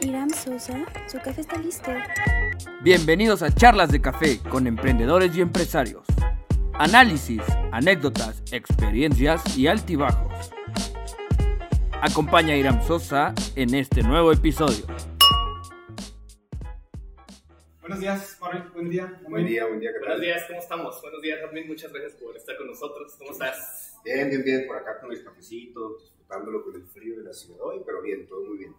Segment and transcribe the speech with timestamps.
[0.00, 1.90] Iram Sosa, su café está listo.
[2.82, 6.04] Bienvenidos a Charlas de Café con emprendedores y empresarios.
[6.74, 10.50] Análisis, anécdotas, experiencias y altibajos.
[12.02, 14.84] Acompaña a Iram Sosa en este nuevo episodio.
[17.80, 18.62] Buenos días, Jorge.
[18.74, 19.20] Buen día.
[19.28, 19.92] Buen día, buen día.
[19.92, 21.00] ¿qué Buenos días, ¿cómo estamos?
[21.02, 21.68] Buenos días, Admin.
[21.68, 23.14] Muchas gracias por estar con nosotros.
[23.16, 24.00] ¿Cómo estás?
[24.04, 24.66] Bien, bien, bien.
[24.66, 28.26] Por acá con mis cafecitos, disfrutándolo con el frío de la ciudad hoy, pero bien,
[28.26, 28.74] todo muy bien.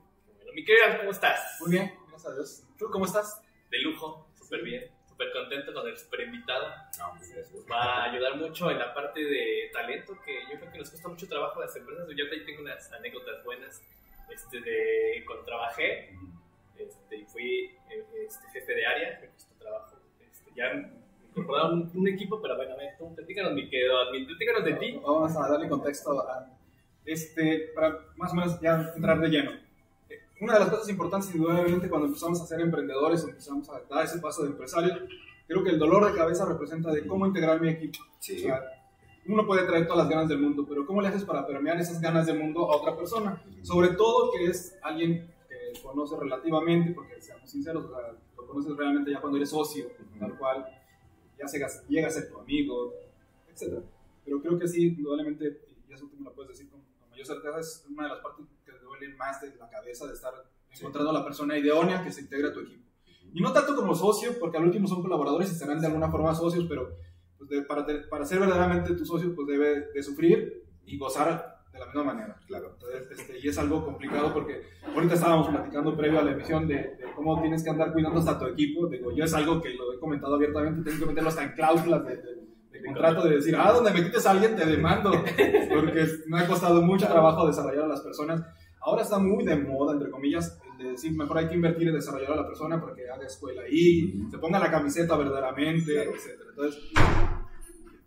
[0.56, 1.58] Mi querida, ¿cómo estás?
[1.60, 2.64] Muy bien, gracias a Dios.
[2.80, 3.42] ¿Tú cómo estás?
[3.70, 6.70] De lujo, súper bien, súper contento con el súper invitado.
[6.98, 7.52] No, gracias.
[7.70, 11.10] Va a ayudar mucho en la parte de talento que yo creo que nos cuesta
[11.10, 12.08] mucho trabajo a las empresas.
[12.16, 13.84] Yo ahí tengo unas anécdotas buenas
[14.30, 16.16] este, de cuando trabajé
[16.78, 19.98] este, y fui eh, este, jefe de área, me costó trabajo.
[20.22, 20.90] Este, ya me
[21.32, 24.74] incorporaron un, un equipo, pero bueno, a ver, tú platícanos, mi querido Admin, platícanos de
[24.76, 25.02] ti.
[25.04, 26.48] Vamos a darle contexto a
[27.04, 29.65] este, para más o menos ya entrar de lleno.
[30.42, 34.20] Una de las cosas importantes, indudablemente, cuando empezamos a ser emprendedores, empezamos a dar ese
[34.20, 34.94] paso de empresario,
[35.48, 38.00] creo que el dolor de cabeza representa de cómo integrar mi equipo.
[38.04, 38.62] O Sí, sea,
[39.28, 42.02] uno puede traer todas las ganas del mundo, pero ¿cómo le haces para permear esas
[42.02, 43.42] ganas del mundo a otra persona?
[43.62, 48.76] Sobre todo que es alguien que conoce relativamente, porque seamos sinceros, o sea, lo conoces
[48.76, 49.88] realmente ya cuando eres socio,
[50.20, 50.66] tal cual,
[51.40, 52.94] ya se, llega a ser tu amigo,
[53.50, 53.80] etc.
[54.26, 57.26] Pero creo que sí, indudablemente, y eso tú me lo puedes decir con, con mayor
[57.26, 58.46] certeza, es una de las partes
[58.86, 60.34] que duelen más de la cabeza de estar
[60.78, 62.84] encontrando a la persona idónea que se integre a tu equipo.
[63.34, 66.34] Y no tanto como socio, porque al último son colaboradores y serán de alguna forma
[66.36, 66.90] socios, pero
[67.38, 71.56] pues, de- para, te- para ser verdaderamente tu socio, pues debe de sufrir y gozar
[71.74, 72.38] de la misma manera.
[72.48, 72.72] claro.
[72.74, 74.62] Entonces, este, y es algo complicado porque
[74.94, 78.40] ahorita estábamos platicando previo a la emisión de, de cómo tienes que andar cuidando hasta
[78.40, 78.88] tu equipo.
[78.88, 82.06] Digo, yo es algo que lo he comentado abiertamente, tengo que meterlo hasta en cláusulas
[82.06, 85.10] de, de- de contrato de decir, ah, donde me quites a alguien te demando,
[85.74, 88.42] porque me ha costado mucho trabajo desarrollar a las personas.
[88.86, 91.96] Ahora está muy de moda, entre comillas, el de decir, mejor hay que invertir en
[91.96, 96.40] desarrollar a la persona para que haga escuela ahí, se ponga la camiseta verdaderamente, etc.
[96.50, 96.84] Entonces,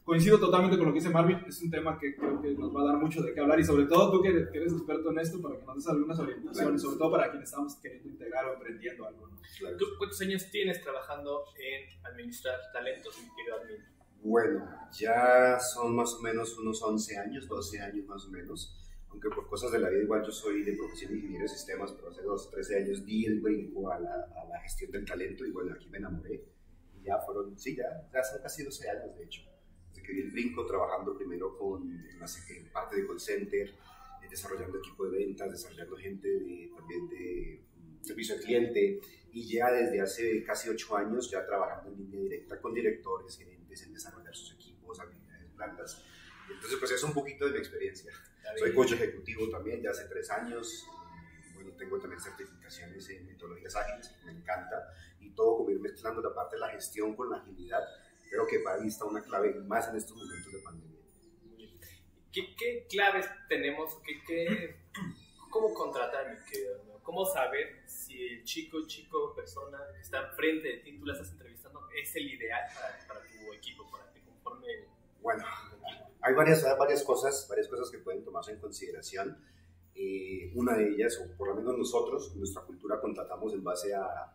[0.05, 2.83] coincido totalmente con lo que dice Marvin, es un tema que creo que nos va
[2.83, 5.11] a dar mucho de qué hablar y sobre todo tú que eres, que eres experto
[5.11, 8.45] en esto para que nos des algunas orientaciones, sobre todo para quienes estamos queriendo integrar
[8.45, 9.27] o emprendiendo algo.
[9.27, 9.37] ¿no?
[9.59, 9.77] claro.
[9.79, 13.85] ¿Tú cuántos años tienes trabajando en administrar talentos, mi querido Admin?
[14.23, 14.65] Bueno,
[14.97, 18.79] ya son más o menos unos 11 años, 12 años más o menos.
[19.11, 22.11] Aunque por cosas de la vida, igual yo soy de profesión ingeniero de sistemas, pero
[22.11, 25.51] hace 12, 13 años di el brinco a la, a la gestión del talento y
[25.51, 26.45] bueno, aquí me enamoré.
[26.95, 29.43] Y ya fueron, sí, ya, ya son casi 12 años de hecho.
[29.89, 32.27] Desde que di el brinco trabajando primero con en la
[32.73, 38.05] parte de call center, eh, desarrollando equipo de ventas, desarrollando gente de, también de mm,
[38.05, 39.01] servicio al cliente
[39.33, 43.83] y ya desde hace casi 8 años ya trabajando en línea directa con directores, gerentes
[43.83, 46.05] en desarrollar sus equipos, habilidades blandas.
[46.51, 48.13] Entonces, pues es un poquito de mi experiencia.
[48.57, 50.87] Soy coach ejecutivo también, ya hace tres años.
[51.55, 54.93] Bueno, tengo también certificaciones en metodologías ágiles, me encanta.
[55.21, 57.83] Y todo como ir mezclando la parte de la gestión con la agilidad.
[58.31, 60.99] Creo que para mí está una clave más en estos momentos de pandemia.
[62.33, 63.97] ¿Qué, qué claves tenemos?
[64.05, 64.77] ¿Qué, qué,
[65.51, 66.27] ¿Cómo contratar?
[66.27, 66.39] Admin?
[67.03, 71.33] ¿Cómo saber si el chico, chico, persona que está enfrente de ti, tú la estás
[71.33, 74.67] entrevistando, es el ideal para, para tu equipo, para que conforme
[75.23, 75.45] Bueno?
[76.21, 79.37] Hay varias, varias cosas, varias cosas que pueden tomarse en consideración.
[79.95, 83.95] Eh, una de ellas, o por lo menos nosotros, en nuestra cultura contratamos en base
[83.95, 84.33] a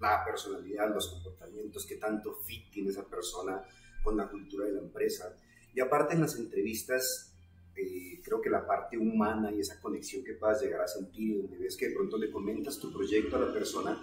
[0.00, 3.62] la personalidad, los comportamientos, qué tanto fit tiene esa persona
[4.02, 5.36] con la cultura de la empresa.
[5.74, 7.36] Y aparte en las entrevistas,
[7.76, 11.58] eh, creo que la parte humana y esa conexión que puedas llegar a sentir, donde
[11.58, 14.02] ves que de pronto le comentas tu proyecto a la persona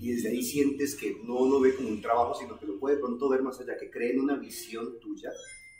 [0.00, 2.96] y desde ahí sientes que no lo ve como un trabajo, sino que lo puede
[2.96, 5.32] de pronto ver más allá, que cree en una visión tuya,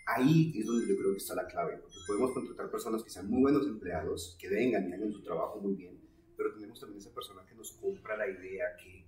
[0.07, 3.29] ahí es donde yo creo que está la clave, porque podemos contratar personas que sean
[3.29, 5.99] muy buenos empleados, que vengan y hagan su trabajo muy bien,
[6.37, 9.07] pero tenemos también esa persona que nos compra la idea, que,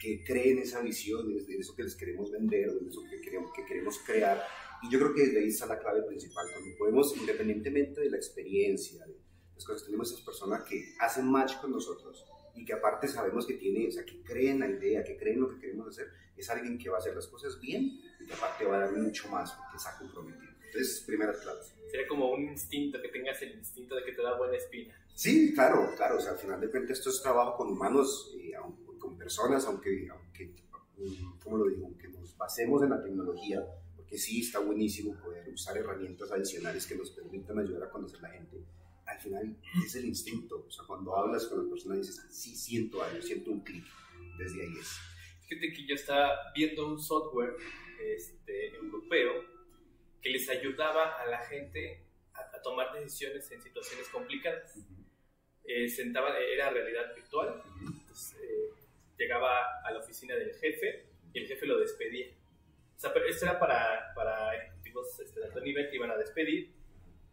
[0.00, 3.52] que cree en esa visión, de eso que les queremos vender, de eso que queremos,
[3.52, 4.42] que queremos crear,
[4.82, 8.16] y yo creo que desde ahí está la clave principal, cuando podemos, independientemente de la
[8.16, 9.16] experiencia, de
[9.54, 12.24] las cosas, tenemos esas personas que hacen match con nosotros
[12.54, 15.48] y que aparte sabemos que tiene, o sea, que creen la idea, que creen lo
[15.48, 18.00] que queremos hacer, es alguien que va a hacer las cosas bien
[18.30, 20.50] y que aparte va a dar mucho más porque está comprometido.
[20.64, 21.74] Entonces, primeras claves.
[21.90, 24.94] Sería como un instinto, que tengas el instinto de que te da buena espina.
[25.14, 28.52] Sí, claro, claro, o sea, al final de cuentas esto es trabajo con humanos, eh,
[28.98, 30.54] con personas, aunque, aunque,
[31.42, 31.86] ¿cómo lo digo?
[31.86, 33.64] Aunque nos basemos en la tecnología,
[33.96, 38.28] porque sí está buenísimo poder usar herramientas adicionales que nos permitan ayudar a conocer a
[38.28, 38.64] la gente.
[39.06, 43.02] Al final es el instinto, o sea, cuando hablas con la persona dices, sí siento
[43.02, 43.84] algo, siento un clic,
[44.38, 44.96] desde ahí es.
[45.48, 47.56] Fíjate que yo estaba viendo un software
[48.00, 49.44] este, europeo
[50.20, 52.04] que les ayudaba a la gente
[52.34, 54.76] a, a tomar decisiones en situaciones complicadas.
[55.64, 58.70] Eh, sentaba, era realidad virtual, Entonces eh,
[59.16, 62.26] llegaba a la oficina del jefe y el jefe lo despedía.
[62.96, 66.16] O sea, pero esto era para, para ejecutivos este, de alto nivel que iban a
[66.16, 66.74] despedir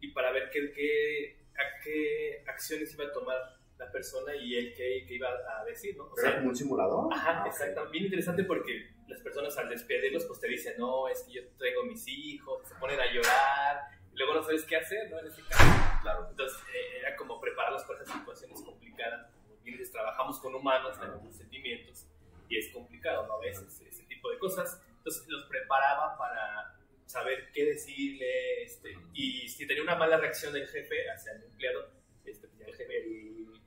[0.00, 4.74] y para ver qué, qué, a qué acciones iba a tomar la persona y él
[4.76, 6.04] qué, qué iba a decir, ¿no?
[6.04, 7.12] O ¿Era sea, como un simulador?
[7.12, 7.88] Ajá, Ah, exacto.
[7.90, 11.84] Bien interesante porque las personas al despedirlos pues te dicen, no, es que yo traigo
[11.84, 13.82] mis hijos, se ponen a llorar,
[14.12, 15.18] y luego no sabes qué hacer, ¿no?
[15.20, 15.64] En ese caso.
[16.02, 16.26] Claro.
[16.30, 19.30] Entonces eh, era como prepararlos para esas situaciones complicadas.
[19.62, 22.06] Bien dices, trabajamos con humanos, tenemos sentimientos
[22.48, 23.34] y es complicado, ¿no?
[23.34, 24.82] A veces ese tipo de cosas.
[24.96, 26.74] Entonces los preparaba para
[27.06, 31.90] saber qué decirle este, y si tenía una mala reacción del jefe hacia el empleado,
[32.24, 33.57] este, ya el, jefe, el,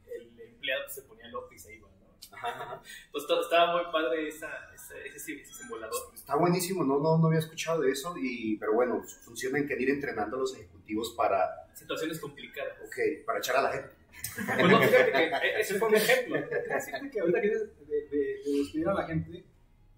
[0.62, 2.82] empleado se ponía loco y se iba, ¿no?
[3.12, 5.96] Pues todo, estaba muy padre esa, esa- ese, ese simulador.
[6.14, 9.74] Está buenísimo, no, no, no había escuchado de eso, y, pero bueno, funciona en que
[9.82, 12.78] ir entrenando a los ejecutivos para, Situaciones complicadas.
[12.86, 13.90] ok, para echar a la gente.
[14.36, 16.36] Pues no, fíjate que e- ese fue un ejemplo.
[16.40, 19.44] Decirte que ahorita quieres de, de, de despedir a la gente,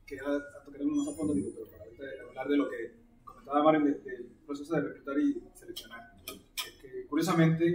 [0.07, 0.23] que ya
[0.65, 2.93] tocaremos más a fondo, digo, pero para ahorita hablar de lo que
[3.25, 6.13] comentaba Maren de- del proceso de reclutar y seleccionar.
[6.25, 7.67] Que, que curiosamente,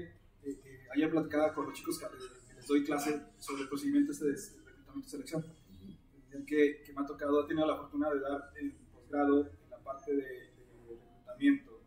[0.42, 2.37] eh, eh, ayer platicaba con los chicos que, que
[2.68, 5.44] doy clase sobre el procedimiento este de reclutamiento y selección,
[6.30, 9.70] el que, que me ha tocado, he tenido la fortuna de dar el posgrado en
[9.70, 11.80] la parte de, de reclutamiento.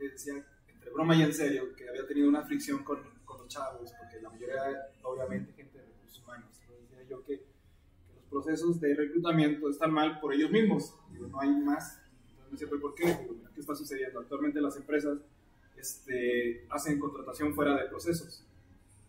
[0.00, 3.48] Y decía, entre broma y en serio, que había tenido una fricción con, con los
[3.48, 6.48] chavos, porque la mayoría, obviamente, gente de recursos humanos.
[6.60, 10.92] Entonces decía yo que, que los procesos de reclutamiento están mal por ellos mismos.
[11.12, 12.00] Digo, no hay más.
[12.30, 13.06] Entonces decía, "¿Pero ¿por qué?
[13.06, 14.18] Digo, mira, ¿qué está sucediendo?
[14.18, 15.18] Actualmente las empresas
[15.76, 18.44] este, hacen contratación fuera de procesos.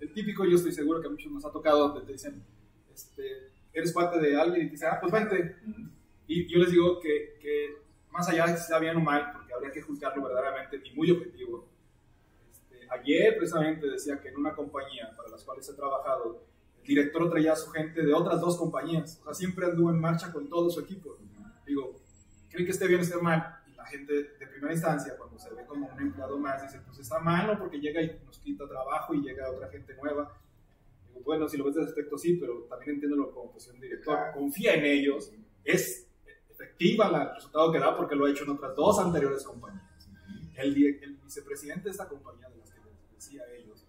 [0.04, 2.44] El típico, yo estoy seguro que a muchos nos ha tocado, donde te dicen,
[2.94, 5.56] este, eres parte de alguien y te dicen, ah, pues vente.
[6.28, 7.78] Y yo les digo que, que
[8.12, 11.10] más allá de si está bien o mal, porque habría que juzgarlo verdaderamente y muy
[11.10, 11.70] objetivo,
[12.52, 16.44] este, ayer precisamente decía que en una compañía para las cuales he trabajado,
[16.82, 20.02] el director traía a su gente de otras dos compañías, o sea, siempre anduvo en
[20.02, 21.18] marcha con todo su equipo.
[21.66, 21.96] Digo,
[22.50, 23.63] ¿creen que esté bien o esté mal?
[23.84, 27.20] La gente de primera instancia, cuando se ve como un empleado más, dice, pues está
[27.20, 27.60] mal, ¿no?
[27.60, 30.32] Porque llega y nos quita trabajo y llega otra gente nueva.
[31.10, 34.16] Digo, bueno, si lo ves de ese aspecto sí, pero también entiéndelo como posición director.
[34.16, 34.34] Claro.
[34.40, 35.32] Confía en ellos,
[35.66, 36.08] es
[36.50, 39.84] efectiva la- el resultado que da porque lo ha hecho en otras dos anteriores compañías.
[40.56, 43.86] El, el vicepresidente de esta compañía, de las que les decía a ellos,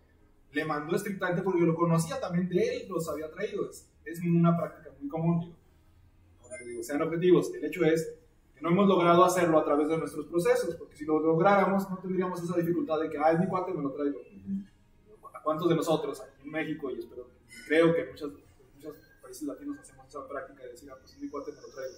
[0.51, 3.71] le mandó estrictamente porque yo lo conocía también de él, los había traído.
[3.71, 5.41] Es, es una práctica muy común.
[5.41, 5.55] Digo.
[6.43, 7.55] Ahora digo, sean objetivos.
[7.55, 8.13] El hecho es
[8.65, 12.43] no hemos logrado hacerlo a través de nuestros procesos, porque si lo lográramos no tendríamos
[12.43, 14.21] esa dificultad de que, ah, es mi cuate, me lo traigo.
[15.35, 17.29] ¿A cuántos de nosotros aquí en México, y espero,
[17.67, 18.33] creo que muchos,
[18.75, 21.69] muchos países latinos hacemos esa práctica de decir, ah, pues es mi cuate, me lo
[21.69, 21.95] traigo?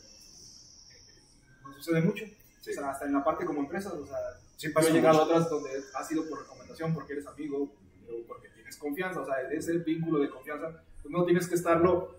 [1.62, 2.24] No sucede mucho.
[2.60, 2.72] Sí.
[2.72, 4.18] O sea, hasta en la parte como empresas, o sea,
[4.56, 7.62] Sí, pero pasa he llegado a otras donde ha sido por recomendación, porque eres amigo,
[8.08, 12.16] o porque tienes confianza, o sea, ese vínculo de confianza, pues no tienes que estarlo,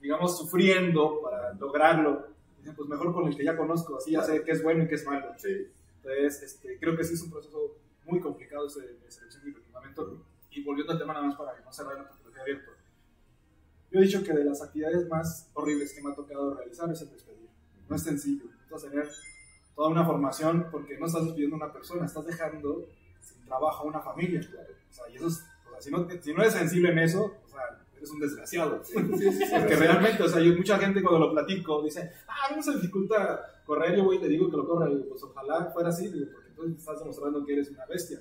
[0.00, 2.37] digamos, sufriendo para lograrlo.
[2.76, 4.94] Pues mejor con el que ya conozco, así ya sé qué es bueno y qué
[4.94, 5.28] es malo.
[5.36, 5.68] Sí.
[5.96, 7.76] Entonces, este, creo que sí es un proceso
[8.06, 10.24] muy complicado ese de, selección y reclutamiento.
[10.50, 12.70] Y volviendo al tema nada más para no cerrarlo porque lo dejé abierto.
[13.90, 17.00] Yo he dicho que de las actividades más horribles que me ha tocado realizar es
[17.02, 17.48] el despedir.
[17.88, 18.44] No es sencillo.
[18.46, 19.08] Necesitas tener
[19.74, 22.86] toda una formación porque no estás despidiendo a una persona, estás dejando
[23.20, 24.40] sin trabajo a una familia.
[24.40, 27.36] O sea, y eso es, o sea, si, no, si no eres sensible en eso,
[27.44, 28.82] o sea, eres un desgraciado.
[28.92, 33.62] Porque realmente, o sea, yo, mucha gente cuando lo platico dice, ah, no se dificulta
[33.64, 34.90] correr, yo voy y te digo que lo corra.
[34.90, 38.20] Y digo, pues ojalá fuera así, digo, porque entonces estás demostrando que eres una bestia.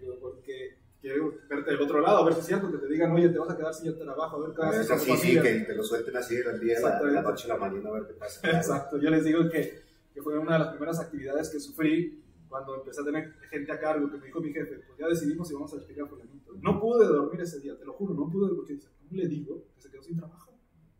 [0.00, 3.12] Digo, porque quiero verte del otro lado, a ver si es cierto que te digan,
[3.12, 5.60] oye, te vas a quedar sin trabajo, a ver qué A haces así, sí, que
[5.60, 7.22] te lo suelten así de la, de la Exactamente.
[7.22, 8.50] noche a la mañana, a ver qué pasa.
[8.50, 9.82] Exacto, yo les digo que,
[10.12, 13.78] que fue una de las primeras actividades que sufrí cuando empecé a tener gente a
[13.78, 16.37] cargo, que me dijo mi jefe, pues ya decidimos si vamos a despedir a fulanito.
[16.60, 19.64] No pude dormir ese día, te lo juro, no pude, porque dice, ¿cómo le digo
[19.74, 20.52] que se quedó sin trabajo?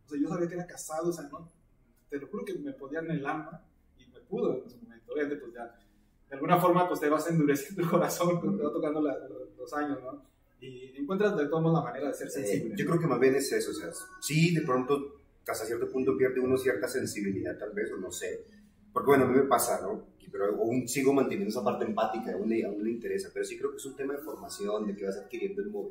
[0.04, 1.50] O sea, yo sabía que era casado, o sea, no,
[2.08, 3.64] te lo juro que me podían en el alma
[3.98, 5.12] y me pudo en ese momento.
[5.12, 5.78] Obviamente, pues ya,
[6.28, 9.72] de alguna forma, pues te vas endureciendo el corazón, te va tocando la- los, los
[9.74, 10.22] años, ¿no?
[10.60, 12.74] Y encuentras de todos modos la manera de ser sensible.
[12.74, 13.90] Eh, yo creo que más bien es eso, o sea,
[14.20, 18.44] sí, de pronto, hasta cierto punto pierde uno cierta sensibilidad, tal vez, o no sé.
[18.98, 20.02] Porque bueno, a mí me pasa, ¿no?
[20.32, 23.70] Pero aún sigo manteniendo esa parte empática, aún le, aún le interesa, pero sí creo
[23.70, 25.90] que es un tema de formación, de que vas adquiriendo el, modo,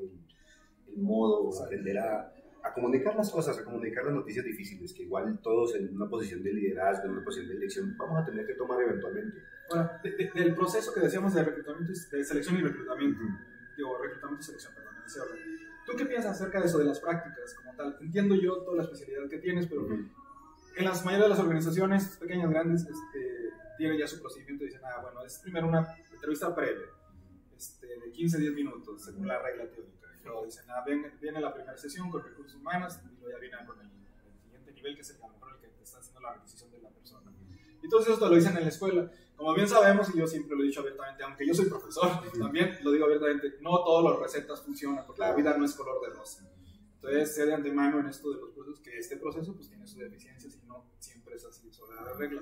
[0.94, 2.34] el, modo, aprender a,
[2.64, 6.44] a comunicar las cosas, a comunicar las noticias difíciles, que igual todos en una posición
[6.44, 9.38] de liderazgo, en una posición de dirección, vamos a tener que tomar eventualmente.
[9.72, 13.22] Ahora, de- de- del proceso que decíamos de reclutamiento, de selección y reclutamiento,
[13.78, 15.40] digo, reclutamiento y selección, perdón, en ese orden.
[15.86, 17.98] ¿Tú qué piensas acerca de eso, de las prácticas como tal?
[18.02, 19.88] Entiendo yo toda la especialidad que tienes, pero
[20.78, 24.82] en las mayoría de las organizaciones, pequeñas, grandes, este, tienen ya su procedimiento y dicen,
[24.86, 26.86] ah, bueno, es primero una entrevista previa.
[27.56, 30.08] este, de 15 a 10 minutos, según la regla teórica.
[30.22, 33.40] Y luego dicen, ah, viene, viene la primera sesión con recursos humanos y luego ya
[33.40, 36.34] viene con el, el siguiente nivel, que es el, el que te está haciendo la
[36.34, 37.32] requisición de la persona.
[37.82, 39.12] Y todo esto lo dicen en la escuela.
[39.36, 42.78] Como bien sabemos, y yo siempre lo he dicho abiertamente, aunque yo soy profesor, también
[42.84, 46.14] lo digo abiertamente, no todas las recetas funcionan, porque la vida no es color de
[46.14, 46.44] rosa.
[46.98, 50.00] Entonces, sé de antemano en esto de los procesos que este proceso pues tiene sus
[50.00, 52.42] deficiencias y no siempre es así sobre la regla.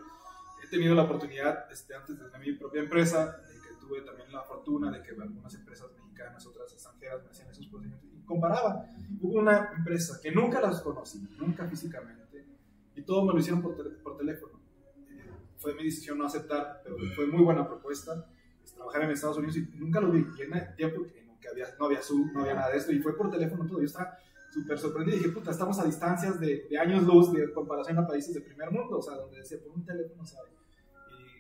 [0.64, 4.42] He tenido la oportunidad, este, antes de mi propia empresa, de que tuve también la
[4.44, 8.86] fortuna de que algunas empresas mexicanas, otras extranjeras me hacían esos procedimientos y comparaba.
[9.22, 12.46] Hubo una empresa que nunca las conocí, nunca físicamente,
[12.96, 14.62] y todo me lo hicieron por, por teléfono.
[15.10, 18.26] Eh, fue mi decisión no aceptar, pero fue muy buena propuesta.
[18.64, 20.26] Es trabajar en Estados Unidos y nunca lo vi.
[20.38, 22.92] Y en el tiempo que que había, no había Zoom, no había nada de esto,
[22.92, 23.80] y fue por teléfono todo.
[23.80, 24.18] Yo estaba
[24.56, 28.08] súper sorprendido y dije, puta, estamos a distancias de, de años luz de comparación a
[28.08, 30.54] países de primer mundo, o sea, donde decía por un teléfono, ¿sabes?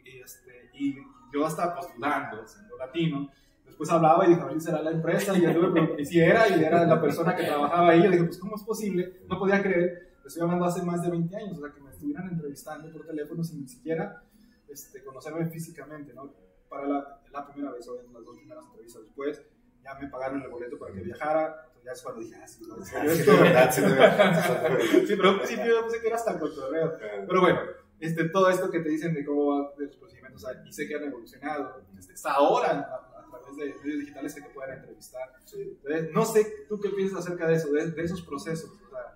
[0.03, 0.95] Y, y, este, y
[1.34, 3.29] yo hasta postulando, siendo latino,
[3.65, 6.05] después hablaba y dije, a ver si será la empresa, y ya tuve, pero y
[6.05, 9.22] si era, y era la persona que trabajaba ahí, yo dije, pues, ¿cómo es posible?
[9.29, 11.91] No podía creer, le estoy hablando hace más de 20 años, o sea, que me
[11.91, 14.24] estuvieran entrevistando por teléfono sin ni siquiera
[14.67, 16.34] este, conocerme físicamente, ¿no?
[16.67, 19.41] Para la, la primera vez, obviamente, las dos primeras entrevistas después,
[19.81, 22.75] ya me pagaron el boleto para que viajara, ya es cuando dije, ah, sí, no,
[22.86, 24.80] Sí, de verdad, sí, de verdad.
[25.08, 26.98] sí, pero al principio yo pensé que era hasta el cotorreo.
[27.27, 27.60] Pero bueno,
[28.00, 30.74] este, todo esto que te dicen de cómo va de los procedimientos, o sea, y
[30.74, 34.50] sé que han evolucionado, este, hasta ahora a, a través de medios digitales que te
[34.50, 35.30] puedan entrevistar.
[35.39, 38.72] Entonces, no sé, ¿tú qué piensas acerca de eso, de, de esos procesos?
[38.72, 39.15] O sea,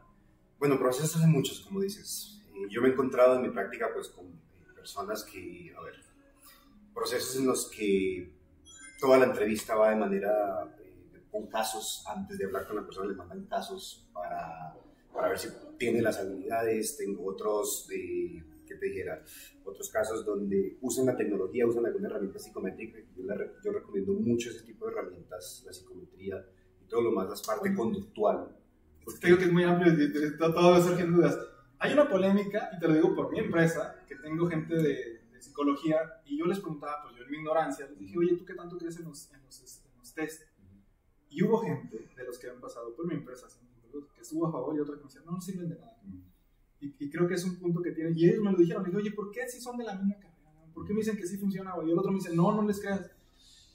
[0.60, 2.42] Bueno, procesos hay muchos, como dices.
[2.54, 5.96] Eh, Yo me he encontrado en mi práctica pues con eh, personas que, a ver,
[6.94, 8.32] procesos en los que
[9.00, 10.68] toda la entrevista va de manera,
[11.32, 14.76] con casos, antes de hablar con la persona le mandan casos para,
[15.14, 18.44] para ver si tiene las habilidades, tengo otros de,
[18.80, 19.22] te dijera,
[19.66, 24.50] otros casos donde usan la tecnología, usan alguna herramienta psicométrica, yo, la yo recomiendo mucho
[24.50, 26.46] ese tipo de herramientas, la psicometría
[26.82, 28.56] y todo lo más, la parte conductual.
[29.20, 30.06] Te digo que es muy amplio y
[30.40, 31.38] a surgiendo dudas.
[31.80, 35.42] Hay una polémica, y te lo digo por mi empresa, que tengo gente de, de
[35.42, 38.54] psicología, y yo les preguntaba, pues yo en mi ignorancia, les dije, oye, ¿tú qué
[38.54, 40.44] tanto crees en los, en los, en los test?
[41.30, 43.48] Y hubo gente de los que han pasado por mi empresa,
[44.16, 45.98] que estuvo a favor y otra que me decía, no, no sirven de nada.
[46.82, 48.98] Y, y creo que es un punto que tienen, y ellos me lo dijeron, dije,
[48.98, 50.40] oye, ¿por qué si son de la misma carrera?
[50.74, 51.74] ¿Por qué me dicen que sí funciona?
[51.86, 53.12] Y el otro me dice, no, no les creas.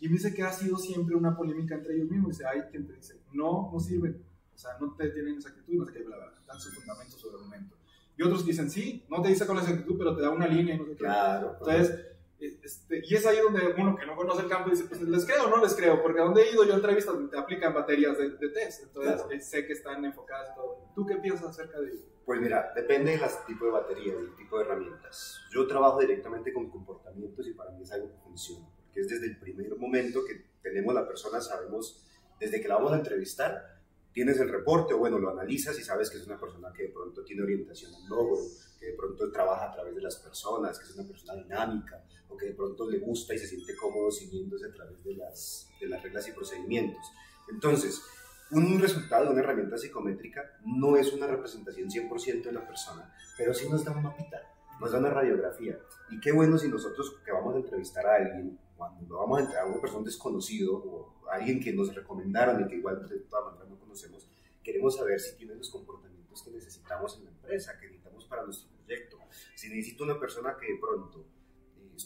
[0.00, 2.30] Y me dice que ha sido siempre una polémica entre ellos mismos.
[2.30, 4.20] Dice, hay quien te dice, no, no sirve.
[4.54, 7.16] O sea, no te tienen esa actitud, no sé qué, bla, bla, dan su fundamento,
[7.16, 7.76] su argumento.
[8.16, 10.76] Y otros dicen, sí, no te dice con esa actitud, pero te da una línea
[10.76, 10.96] y no sé qué.
[10.98, 11.56] Claro.
[11.58, 12.13] Entonces, eh,
[12.62, 15.44] este, y es ahí donde uno que no conoce el campo dice, pues les creo
[15.46, 18.30] o no les creo, porque a donde he ido yo entrevistas te aplican baterías de,
[18.30, 19.30] de test, entonces Claro.
[19.30, 20.90] eh, sé que están enfocadas todo.
[20.94, 22.02] ¿Tú qué piensas acerca de ello?
[22.24, 25.40] Pues mira, depende del tipo de batería, del tipo de herramientas.
[25.52, 29.26] Yo trabajo directamente con comportamientos y para mí es algo que funciona, porque es desde
[29.26, 32.06] el primer momento que tenemos la persona, sabemos,
[32.40, 33.74] desde que la vamos a entrevistar,
[34.12, 36.88] tienes el reporte o bueno, lo analizas y sabes que es una persona que de
[36.90, 38.38] pronto tiene orientación al logro,
[38.78, 42.02] que de pronto trabaja a través de las personas, que es una persona dinámica
[42.36, 45.88] que de pronto le gusta y se siente cómodo siguiéndose a través de las, de
[45.88, 47.04] las reglas y procedimientos.
[47.50, 48.02] Entonces,
[48.50, 53.54] un resultado de una herramienta psicométrica no es una representación 100% de la persona, pero
[53.54, 54.40] sí nos da un mapita,
[54.80, 55.78] nos da una radiografía.
[56.10, 59.40] Y qué bueno si nosotros que vamos a entrevistar a alguien, cuando lo vamos a
[59.40, 63.18] entrevistar a una persona desconocido o a alguien que nos recomendaron y que igual de
[63.20, 64.28] todas maneras no conocemos,
[64.62, 68.68] queremos saber si tiene los comportamientos que necesitamos en la empresa, que necesitamos para nuestro
[68.76, 69.18] proyecto.
[69.54, 71.24] Si necesito una persona que de pronto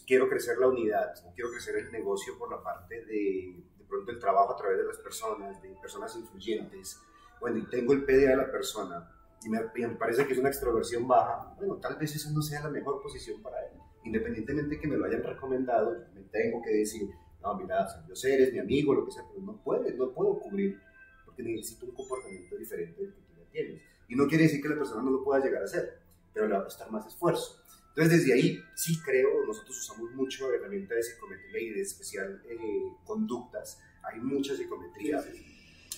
[0.07, 4.18] quiero crecer la unidad quiero crecer el negocio por la parte de, de pronto el
[4.18, 7.00] trabajo a través de las personas, de personas influyentes,
[7.40, 9.11] bueno, y tengo el PDA de la persona
[9.45, 12.62] y me, me parece que es una extroversión baja, bueno, tal vez esa no sea
[12.62, 13.73] la mejor posición para él.
[14.04, 17.09] Independientemente de que me lo hayan recomendado, me tengo que decir,
[17.42, 20.38] no, mira, yo sé, eres mi amigo, lo que sea, pero no puedes, no puedo
[20.40, 20.80] cubrir,
[21.25, 23.83] porque necesito un comportamiento diferente del que tú ya tienes.
[24.09, 26.00] Y no quiere decir que la persona no lo pueda llegar a hacer,
[26.33, 27.62] pero le va a costar más esfuerzo.
[27.99, 32.57] Entonces, desde ahí, sí creo, nosotros usamos mucho herramientas de psicometría y de especial eh,
[33.05, 33.81] conductas.
[34.05, 35.21] Hay mucha psicometría,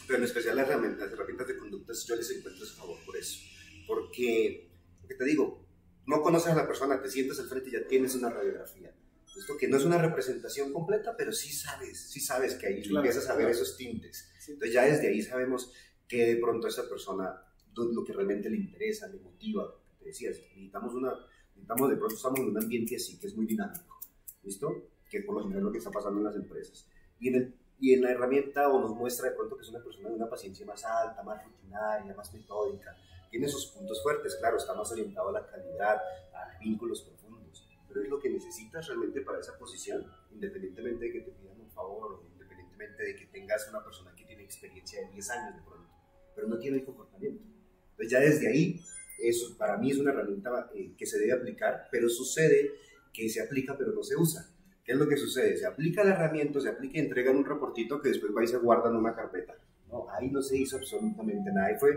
[0.06, 3.18] pero en especial las herramientas, las herramientas de conductas yo les encuentro a favor por
[3.18, 3.40] eso.
[3.86, 5.62] Porque, porque te digo,
[6.06, 8.94] no conoces a la persona, te sientas al frente y ya tienes una radiografía.
[9.36, 13.00] Esto que no es una representación completa, pero sí sabes, sí sabes que ahí Claro,
[13.00, 13.54] empiezas a ver claro.
[13.62, 14.26] esos tintes.
[14.38, 14.52] Sí.
[14.52, 15.70] Entonces ya desde ahí sabemos
[16.08, 17.44] que de pronto a esa persona
[17.76, 21.12] lo que realmente le interesa, le motiva, te decías, necesitamos una,
[21.60, 23.98] necesitamos de pronto estamos en un ambiente así que es muy dinámico,
[24.42, 24.90] ¿listo?
[25.08, 26.86] Que por lo general lo que está pasando en las empresas.
[27.18, 29.82] Y en, el, y en la herramienta o nos muestra de pronto que es una
[29.82, 32.96] persona de una paciencia más alta, más rutinaria, más metódica,
[33.30, 35.96] tiene sus puntos fuertes, claro, está más orientado a la calidad,
[36.34, 41.20] a vínculos profundos, pero es lo que necesitas realmente para esa posición, independientemente de que
[41.20, 45.12] te pidan un favor o independientemente de que tengas una persona que tiene experiencia de
[45.12, 45.88] 10 años de pronto,
[46.34, 47.44] pero no tiene el comportamiento.
[47.90, 48.80] Entonces ya desde ahí,
[49.22, 52.70] eso para mí es una herramienta eh, que se debe aplicar, pero sucede
[53.12, 54.48] que se aplica pero no se usa.
[54.84, 55.56] ¿Qué es lo que sucede?
[55.56, 58.58] Se aplica la herramienta, se aplica y entregan un reportito que después va y se
[58.58, 59.54] guarda en una carpeta.
[59.88, 61.68] No, ahí no se hizo absolutamente nada.
[61.68, 61.90] Ahí fue,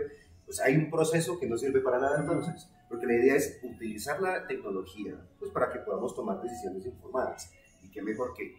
[0.44, 4.20] pues hay un proceso que no sirve para nada entonces, porque la idea es utilizar
[4.20, 7.50] la tecnología pues para que podamos tomar decisiones informadas.
[7.82, 8.54] Y qué mejor que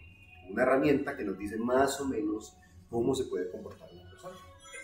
[0.49, 2.57] una herramienta que nos dice más o menos
[2.89, 4.35] cómo se puede comportar una persona.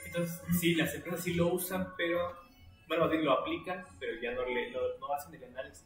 [0.05, 2.19] Entonces, sí, las empresas sí lo usan, pero,
[2.91, 5.86] bueno, lo aplican, pero ya no, le, no, hacen el análisis.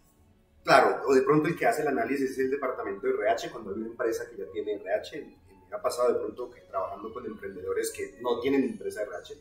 [0.63, 3.69] Claro, o de pronto el que hace el análisis es el departamento de RH, cuando
[3.69, 5.21] hay una empresa que ya tiene RH.
[5.69, 9.33] Me ha pasado de pronto que trabajando con emprendedores que no tienen empresa de RH,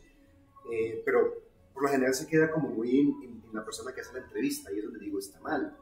[0.71, 1.33] eh, pero
[1.73, 4.71] por lo general se queda como muy en, en, la persona que hace la entrevista
[4.71, 5.75] y es donde digo está mal.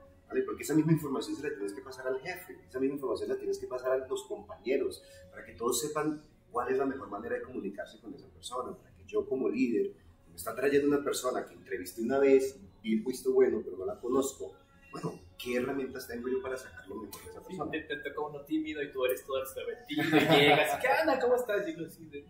[0.45, 3.35] Porque esa misma información se la tienes que pasar al jefe, esa misma información la
[3.35, 7.35] tienes que pasar a los compañeros, para que todos sepan cuál es la mejor manera
[7.35, 9.91] de comunicarse con esa persona, para que yo como líder,
[10.33, 13.99] me está trayendo una persona que entrevisté una vez y visto bueno, pero no la
[13.99, 14.53] conozco,
[14.91, 17.71] bueno, ¿qué herramientas tengo yo para sacar lo mejor de esa persona?
[17.71, 21.19] Sí, te, te toca uno tímido y tú eres todo extrovertido y llegas, ¿qué onda?
[21.19, 21.67] ¿Cómo estás?
[21.67, 22.25] Y yo así de...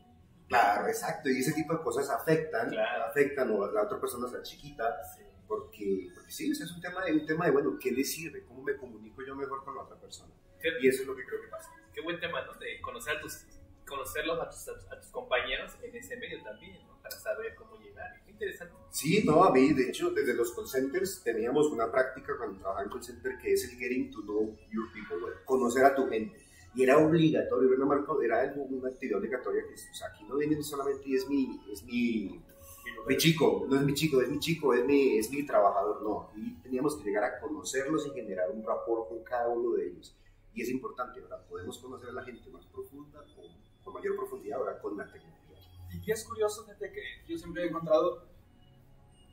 [0.50, 3.06] Claro, exacto, y ese tipo de cosas afectan, Claro.
[3.06, 5.24] afectan o la otra persona sea chiquita, Sí.
[5.48, 8.44] porque, porque sí, ese es un tema, de, un tema de, bueno, ¿qué le sirve?
[8.44, 10.32] ¿Cómo me comunico yo mejor con la otra persona?
[10.82, 11.70] Y eso es lo que creo que pasa.
[11.94, 12.54] Qué buen tema, ¿no?
[12.54, 13.46] De conocer a tus,
[13.88, 16.93] conocerlos a tus, a tus compañeros en ese medio también, ¿no?
[17.04, 18.24] Para saber cómo llegar.
[18.26, 18.74] Qué interesante.
[18.90, 22.86] Sí, no, a mí, de hecho, desde los call centers teníamos una práctica cuando trabajaba
[22.86, 25.28] en call center que es el getting to know your people, ¿no?
[25.46, 26.44] conocer a tu gente.
[26.76, 30.38] Y era obligatorio, era una, marca, era una actividad obligatoria que, o sea, aquí no
[30.38, 32.42] vienen solamente y es mi, es mi,
[33.08, 36.32] mi chico, no es mi chico, es mi chico, es mi, es mi trabajador, no.
[36.36, 40.16] Y teníamos que llegar a conocerlos y generar un rapport con cada uno de ellos.
[40.54, 44.60] Y es importante, ahora podemos conocer a la gente más profunda o con mayor profundidad
[44.60, 45.33] ahora con la tecnología.
[46.06, 48.24] Y es curioso, gente, que yo siempre he encontrado,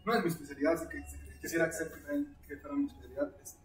[0.04, 1.04] no es mi especialidad, así que
[1.40, 3.58] quisiera que, que fuera mi especialidad, este,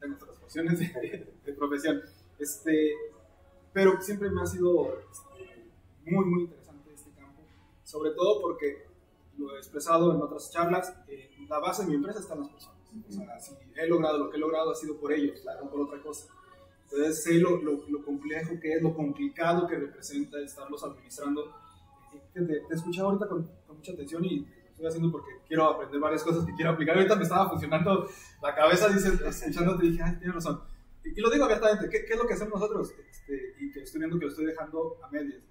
[0.00, 2.02] tengo otras opciones de, de profesión,
[2.38, 2.94] este,
[3.72, 5.70] pero siempre me ha sido este,
[6.04, 7.42] muy, muy interesante este campo,
[7.84, 8.86] sobre todo porque
[9.38, 12.50] lo he expresado en otras charlas, eh, la base de mi empresa está en las
[12.50, 12.78] personas.
[13.08, 15.80] O sea, si he logrado lo que he logrado ha sido por ellos, no por
[15.80, 16.26] otra cosa.
[16.84, 21.61] Entonces sé lo, lo, lo complejo que es, lo complicado que representa estarlos administrando.
[22.14, 25.30] Eh, Te, te he escuchado ahorita con, con mucha atención y lo estoy haciendo porque
[25.46, 26.96] quiero aprender varias cosas que quiero aplicar.
[26.96, 28.06] Ahorita me estaba funcionando
[28.42, 30.60] la cabeza, dice, escuchándote, dije, ay, tienes razón.
[31.04, 32.92] Y, y lo digo abiertamente, ¿qué, ¿qué es lo que hacemos nosotros?
[33.10, 35.42] Este, y que estoy viendo que lo estoy dejando a medias.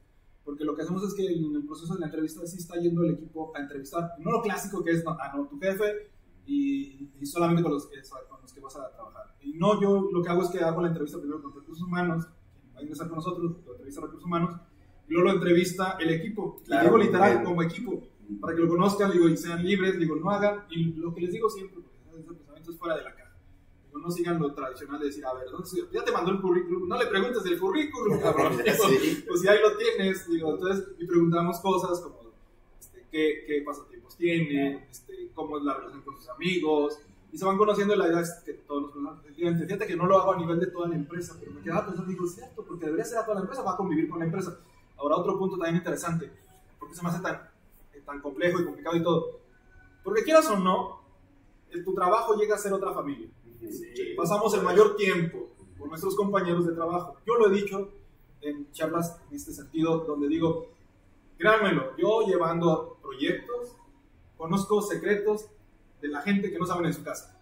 [0.44, 3.04] Porque lo que hacemos es que en el proceso de la entrevista sí está yendo
[3.04, 4.14] el equipo a entrevistar.
[4.18, 6.10] No lo clásico que es, no, ah, no, tu jefe
[6.48, 7.98] y, y solamente con los, que,
[8.28, 9.36] con los que vas a trabajar.
[9.42, 12.28] Y no, yo lo que hago es que hago la entrevista primero con recursos humanos,
[12.76, 14.56] va a ingresar con nosotros, lo entrevista recursos humanos,
[15.12, 16.62] luego lo entrevista el equipo.
[16.66, 17.44] Claro, digo literal, bien.
[17.46, 18.02] como equipo,
[18.40, 21.32] para que lo conozcan, digo, y sean libres, digo, no hagan, y lo que les
[21.32, 23.32] digo siempre, ese pensamiento es fuera de la caja.
[23.88, 26.40] Digo, no sigan lo tradicional de decir, a ver, ¿dónde se- ya te mandó el
[26.42, 28.54] currículum, no le preguntes del currículum, cabrón.
[28.58, 29.24] Sí.
[29.28, 32.32] pues si ahí lo tienes, digo, entonces, y preguntamos cosas como,
[32.80, 37.00] este, ¿qué, qué pasatiempos tiene, este, cómo es la relación con sus amigos,
[37.34, 39.34] y se van conociendo, la idea es que todos nos conozcan.
[39.34, 42.10] Fíjate, que no lo hago a nivel de toda la empresa, pero me quedaba pensando,
[42.12, 44.26] digo, es cierto, porque debería ser a toda la empresa, va a convivir con la
[44.26, 44.60] empresa.
[45.02, 46.32] Ahora, otro punto también interesante,
[46.80, 47.36] porque se me hace tan,
[47.94, 49.40] eh, tan complejo y complicado y todo,
[50.04, 51.02] porque quieras o no,
[51.72, 53.28] el- tu trabajo llega a ser otra familia.
[54.16, 57.16] Pasamos el mayor tiempo con nuestros compañeros de trabajo.
[57.26, 57.90] Yo lo he dicho
[58.42, 60.68] en charlas en este sentido, donde digo,
[61.38, 63.76] créanmelo, yo llevando proyectos,
[64.38, 65.46] conozco secretos
[66.02, 67.40] de la gente que no saben en su casa.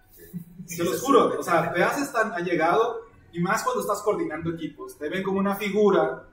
[0.66, 4.98] Se los juro, o sea, te haces tan allegado y más cuando estás coordinando equipos,
[4.98, 6.28] te ven como una figura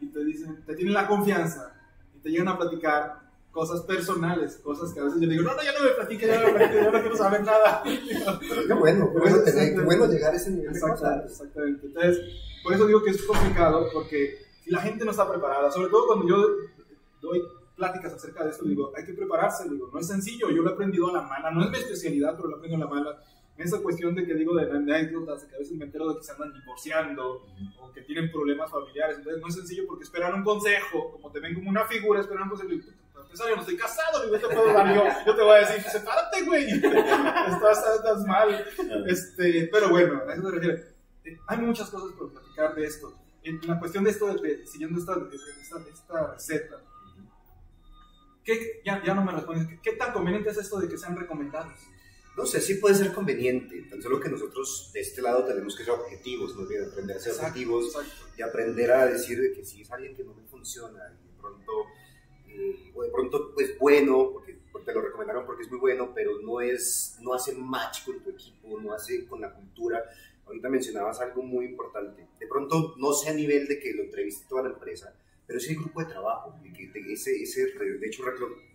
[0.00, 1.74] y te dicen, te tienen la confianza
[2.14, 5.62] y te llegan a platicar cosas personales, cosas que a veces yo digo, no, no,
[5.62, 7.82] ya no me platique, ya no me platique, yo no quiero saber nada.
[8.68, 11.86] Qué bueno, qué bueno, tener- qué bueno llegar a ese nivel Exactamente, exactamente.
[11.86, 12.18] Entonces,
[12.62, 16.06] por eso digo que es complicado, porque si la gente no está preparada, sobre todo
[16.06, 16.46] cuando yo
[17.20, 17.42] doy
[17.74, 20.72] pláticas acerca de esto, digo, hay que prepararse, digo, no es sencillo, yo lo he
[20.74, 23.22] aprendido a la mala, no es mi especialidad, pero lo aprendo a la mala.
[23.58, 26.22] Esa cuestión de que digo de anécdotas, de que a veces me entero de que
[26.24, 27.44] se andan divorciando
[27.80, 31.40] o que tienen problemas familiares, entonces no es sencillo porque esperan un consejo, como te
[31.40, 32.70] ven como una figura, esperan un consejo.
[33.12, 35.58] Para empezar, yo no estoy casado, yo te puedo dar yo, yo te voy a
[35.66, 38.64] decir, sepárate, güey, estás, estás mal.
[39.08, 40.84] Este, pero bueno, a eso se refiere.
[41.24, 43.12] Eh, Hay muchas cosas por platicar de esto.
[43.42, 46.76] En la cuestión de esto, de, de- siguiendo esta, de esta, esta receta,
[48.44, 51.16] ¿qué, ya, ya no me respondes, ¿qué, qué tan conveniente es esto de que sean
[51.16, 51.74] recomendados?
[52.38, 55.82] No sé, sí puede ser conveniente, tan solo que nosotros de este lado tenemos que
[55.82, 58.26] ser objetivos, no bien aprender a ser Exacto, objetivos exacto.
[58.36, 61.40] y aprender a decir de que si es alguien que no me funciona y de
[61.40, 61.72] pronto,
[62.46, 66.40] eh, o de pronto pues bueno, porque, te lo recomendaron porque es muy bueno, pero
[66.40, 70.04] no, es, no hace match con tu equipo, no hace con la cultura.
[70.46, 72.24] Ahorita mencionabas algo muy importante.
[72.38, 75.12] De pronto, no sé a nivel de que lo entreviste toda la empresa,
[75.44, 78.22] pero sí el grupo de trabajo, de que de ese, ese, de hecho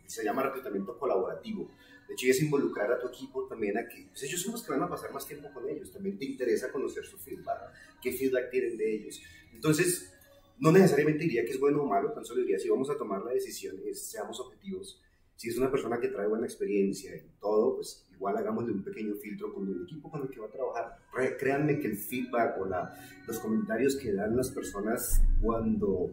[0.06, 1.72] se llama reclutamiento colaborativo.
[2.08, 4.72] De hecho, es involucrar a tu equipo también a que pues ellos son los que
[4.72, 5.92] van a pasar más tiempo con ellos.
[5.92, 9.22] También te interesa conocer su feedback, qué feedback tienen de ellos.
[9.54, 10.12] Entonces,
[10.60, 13.24] no necesariamente diría que es bueno o malo, tan solo diría si vamos a tomar
[13.24, 15.02] la decisión, es, seamos objetivos.
[15.36, 19.16] Si es una persona que trae buena experiencia y todo, pues igual hagámosle un pequeño
[19.16, 20.98] filtro con el equipo con el que va a trabajar.
[21.14, 22.94] Re- Créanme que el feedback o la,
[23.28, 26.12] los comentarios que dan las personas cuando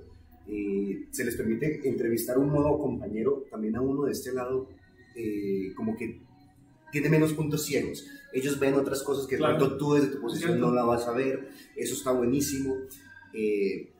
[0.49, 4.69] eh, se les permite entrevistar a un nuevo compañero, también a uno de este lado,
[5.21, 6.21] eh, como que
[6.93, 8.05] tiene menos puntos ciegos.
[8.33, 9.59] Ellos ven otras cosas que Claro.
[9.59, 10.67] pronto tú desde tu posición Cierto.
[10.69, 11.49] no la vas a ver.
[11.77, 12.77] Eso está buenísimo.
[13.33, 13.93] Eh,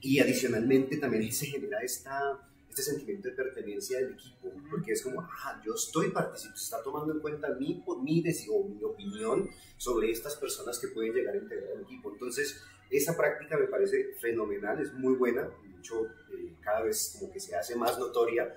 [0.00, 2.38] y adicionalmente también se genera esta,
[2.68, 6.82] este sentimiento de pertenencia del equipo, porque es como, ah, yo estoy participando, se está
[6.82, 11.38] tomando en cuenta mi, mi, o mi opinión sobre estas personas que pueden llegar a
[11.38, 12.12] integrar el equipo.
[12.12, 17.32] Entonces, esa práctica me parece fenomenal, es muy buena, de hecho, eh, cada vez como
[17.32, 18.56] que se hace más notoria.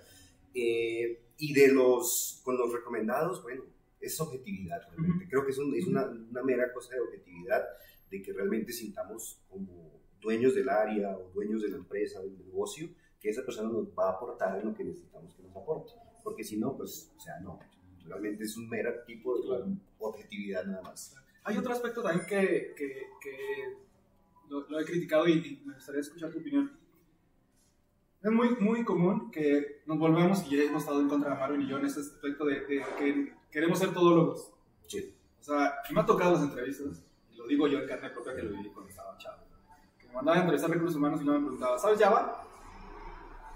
[0.53, 3.63] Eh, y de los, con los recomendados, bueno,
[4.01, 5.27] es objetividad realmente.
[5.29, 7.63] Creo que es, un- es una, una mera cosa de objetividad,
[8.09, 12.89] de que realmente sintamos como dueños del área o dueños de la empresa, del negocio,
[13.21, 15.91] que esa persona nos va a aportar en lo que necesitamos que nos aporte.
[16.23, 17.59] Porque si no, pues, o sea, no.
[18.05, 19.67] Realmente es un mero tipo de Claro.
[19.99, 21.15] objetividad nada más.
[21.43, 23.37] Hay otro aspecto también que, que, que
[24.49, 26.78] lo, lo he criticado y, y me gustaría escuchar tu opinión.
[28.21, 31.67] Es muy, muy común que nos volvemos, y hemos estado en contra de Marvin y
[31.67, 34.51] yo en este aspecto de, de que queremos ser todólogos.
[34.87, 35.15] Sí.
[35.39, 37.01] O sea, me ha tocado las entrevistas,
[37.31, 39.43] y lo digo yo en carne propia que lo viví cuando estaba chavo.
[39.97, 42.43] Que me mandaban a entrevistar recursos humanos y yo me preguntaba, ¿sabes Java?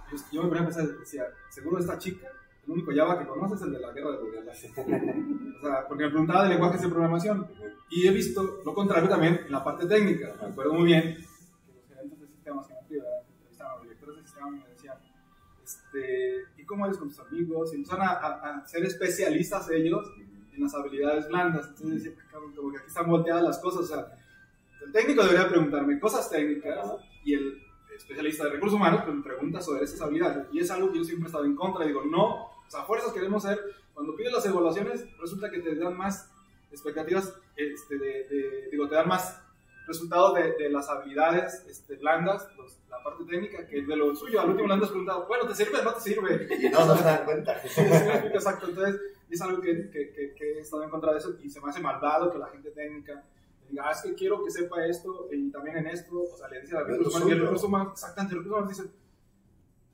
[0.10, 2.28] Yo, yo me ponía a pensar, decía, seguro esta chica,
[2.66, 6.06] el único Java que conoce es el de la guerra de los o sea, porque
[6.06, 7.48] me preguntaba de lenguajes de programación.
[7.90, 10.34] Y he visto lo contrario también en la parte técnica.
[10.42, 11.18] Me acuerdo muy bien
[14.52, 14.98] de sistemas me decían,
[15.64, 17.72] este, ¿y cómo eres con tus amigos?
[17.74, 20.12] Y empezaron a, a- a ser especialistas ellos
[20.56, 21.68] en las habilidades blandas.
[21.70, 23.82] Entonces decía, "Ah, como que aquí están volteadas las cosas.
[23.82, 24.18] O sea,
[24.86, 26.92] el técnico debería preguntarme cosas técnicas
[27.24, 27.62] y el
[27.96, 30.48] especialista de recursos humanos pues, me pregunta sobre esas habilidades.
[30.52, 31.86] Y es algo que yo siempre he estado en contra.
[31.86, 33.60] Digo, no, o sea, fuerzas queremos ser.
[33.94, 36.30] Cuando pides las evaluaciones, resulta que te dan más
[36.72, 39.40] expectativas, este, de, de- digo, te dan más
[39.88, 44.40] resultados de, de las habilidades este, blandas, los- la parte técnica, que de lo suyo.
[44.40, 46.48] Al último le andas preguntando, bueno, ¿te sirve o no te sirve?
[46.62, 47.60] Y no, no se dan cuenta.
[47.68, 48.68] Sí, exacto.
[48.70, 51.60] Entonces, es algo que, que, que, que he estado en contra de eso y se
[51.60, 53.24] me hace malvado que la gente técnica
[53.68, 56.22] diga, ah, es que quiero que sepa esto y también en esto.
[56.22, 58.40] O sea, le dice a la es recursos humanos y el recurso humano, exactamente, el
[58.44, 58.84] recurso humano dice,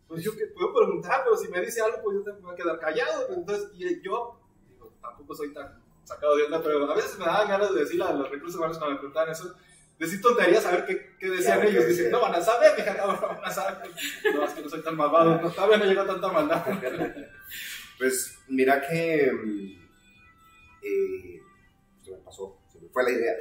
[0.08, 2.80] pues yo que puedo preguntar, pero si me dice algo, pues yo voy a quedar
[2.80, 3.28] callado.
[3.30, 4.39] Entonces, y yo,
[4.73, 8.04] digo, tampoco soy tan sacado de onda, pero a veces me daban ganas de decirle
[8.06, 9.56] a los recursos humanos cuando me preguntaban eso,
[10.00, 11.86] decir tonterías, a ver qué, qué decían ellos.
[11.88, 13.90] Dicen, no van a saber, dije, no, van a saber.
[14.34, 16.66] No, es que no soy tan malvado, no, todavía no llegó tanta maldad.
[17.98, 19.30] Pues mira que.
[19.32, 19.80] mm,
[20.84, 21.42] eh,
[22.02, 23.34] se me pasó, se me fue la idea.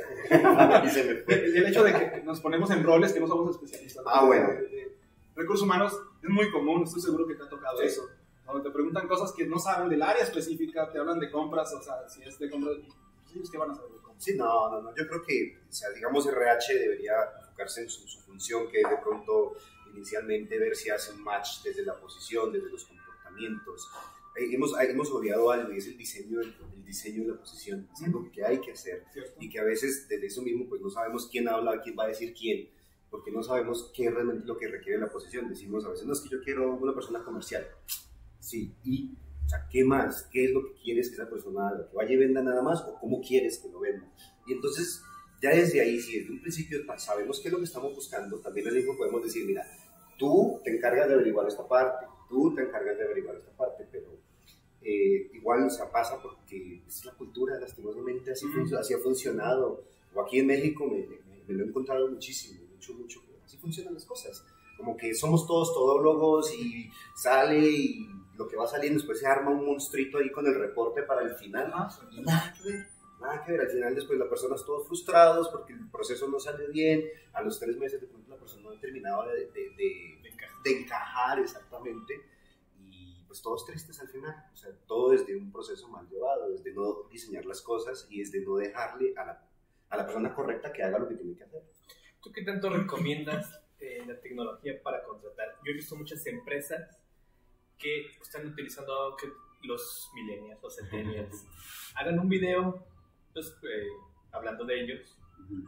[0.85, 1.35] y se me fue.
[1.35, 4.05] El, el hecho de que nos ponemos en roles que no somos especialistas.
[4.07, 4.49] Ah, bueno.
[4.49, 4.97] De- de
[5.37, 5.92] recursos humanos
[6.25, 7.87] es muy común, estoy seguro que te ha tocado Sí.
[7.87, 8.09] eso.
[8.44, 11.81] Cuando te preguntan cosas que no saben del área específica, te hablan de compras, o
[11.83, 12.75] sea, si es de compras,
[13.23, 13.90] pues ellos qué van a saber.
[14.18, 14.94] Sí, no, no, no.
[14.96, 18.90] Yo creo que, o sea, digamos, RH debería enfocarse en su, su función, que es
[18.90, 19.57] de pronto
[19.94, 23.88] inicialmente ver si hace un match desde la posición, desde los comportamientos.
[24.37, 27.88] Eh, hemos, hemos olvidado algo y es el diseño, el, el diseño de la posición.
[27.92, 29.04] Es algo que hay que hacer.
[29.12, 29.33] ¿cierto?
[29.40, 32.09] y que a veces desde eso mismo pues no sabemos quién habla, quién va a
[32.09, 32.68] decir quién,
[33.11, 35.48] porque no sabemos qué es realmente lo que requiere la posición.
[35.48, 37.66] Decimos a veces, no, es que yo quiero una persona comercial.
[38.38, 39.16] Sí, y,
[39.48, 40.28] o sea, ¿qué más?
[40.30, 41.88] ¿Qué es lo que quieres que esa persona haga?
[41.88, 44.06] ¿Que vaya y venda nada más o cómo quieres que lo venda?
[44.46, 45.00] Y entonces,
[45.40, 48.68] ya desde ahí, si desde un principio sabemos qué es lo que estamos buscando, también
[48.68, 49.64] al mismo podemos decir, mira,
[50.18, 54.18] tú te encargas de averiguar esta parte, tú te encargas de averiguar esta parte, pero
[54.82, 59.82] eh, igual o sea, pasa porque es la cultura, lastimosamente así, fun- así ha funcionado.
[60.14, 63.20] O aquí en México me, me- me lo he encontrado muchísimo, mucho, mucho.
[63.44, 64.44] Así funcionan las cosas.
[64.76, 68.06] Como que somos todos todólogos y sale y
[68.38, 71.35] lo que va saliendo después se arma un monstruito ahí con el reporte para el
[71.35, 71.72] final.
[72.12, 72.87] Y nada que ver,
[73.20, 73.61] nada que ver.
[73.62, 77.05] Al final después la persona es todos frustrados porque el proceso no sale bien.
[77.33, 80.18] A los tres meses de pronto la persona no ha terminado de, de- de-
[80.64, 82.14] de encajar exactamente.
[82.81, 84.35] Y pues todos tristes al final.
[84.53, 88.40] O sea, todo desde un proceso mal llevado, desde no diseñar las cosas y desde
[88.40, 89.48] no dejarle a la,
[89.90, 91.62] a la persona correcta que haga lo que tiene que hacer.
[92.22, 95.57] ¿Tú qué tanto recomiendas eh, la tecnología para contratar?
[95.64, 96.96] Yo he visto muchas empresas
[97.78, 99.28] que están utilizando que
[99.66, 101.46] los millennials, los centennials,
[101.94, 102.84] hagan un video
[103.32, 103.88] pues, eh,
[104.32, 105.18] hablando de ellos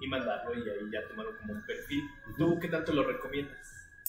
[0.00, 2.04] y mandarlo y ahí ya tomarlo como un perfil.
[2.36, 3.58] ¿Tú qué tanto lo recomiendas?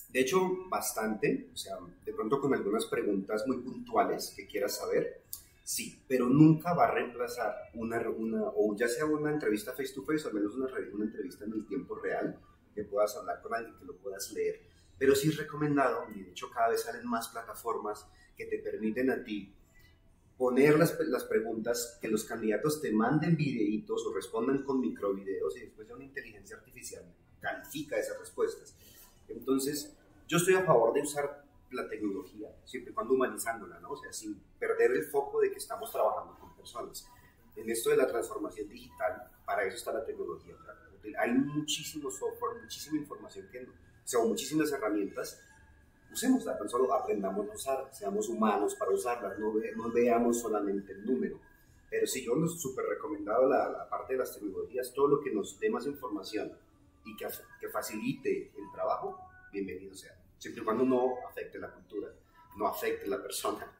[0.09, 5.21] De hecho, bastante, o sea, de pronto con algunas preguntas muy puntuales que quieras saber,
[5.63, 10.03] sí, pero nunca va a reemplazar una, una o ya sea una entrevista face to
[10.03, 12.37] face o al menos una, una entrevista en el tiempo real,
[12.75, 14.61] que puedas hablar con alguien, que lo puedas leer.
[15.01, 18.05] Pero sí es recomendado, y de hecho cada vez salen más plataformas
[18.37, 19.51] que te permiten a ti
[20.37, 25.61] poner las, las, preguntas, que los candidatos te manden videitos o respondan con microvideos y
[25.61, 27.03] después ya una inteligencia artificial
[27.39, 28.75] califica esas respuestas.
[29.27, 29.91] Entonces,
[30.27, 33.93] yo estoy a favor de usar la tecnología, siempre y cuando humanizándola, ¿no?
[33.93, 37.09] O sea, sin perder el foco de que estamos trabajando con personas.
[37.55, 40.53] En esto de la transformación digital, para eso está la tecnología.
[41.17, 43.65] Hay muchísimo software, muchísima información que,
[44.11, 45.41] sea, muchísimas herramientas
[46.11, 51.05] usémosla, pero solo aprendamos a usar, seamos humanos para usarlas, no, no veamos solamente el
[51.05, 51.39] número.
[51.89, 55.31] Pero si yo nos súper recomendado la, la, parte de las tecnologías, todo lo que
[55.31, 56.51] nos dé más información
[57.05, 57.27] y que,
[57.59, 59.19] que facilite el trabajo,
[59.51, 60.15] bienvenido sea.
[60.37, 62.09] Siempre y cuando no afecte la cultura,
[62.57, 63.71] no afecte la persona.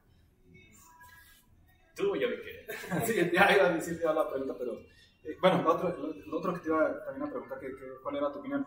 [1.94, 2.66] Tú ya me quedé.
[3.06, 4.78] sí, ya iba a decir ya la pregunta, pero
[5.24, 8.16] eh, bueno, lo otro, lo, otro, que te iba también a preguntar, que, que, ¿cuál
[8.16, 8.66] era tu opinión?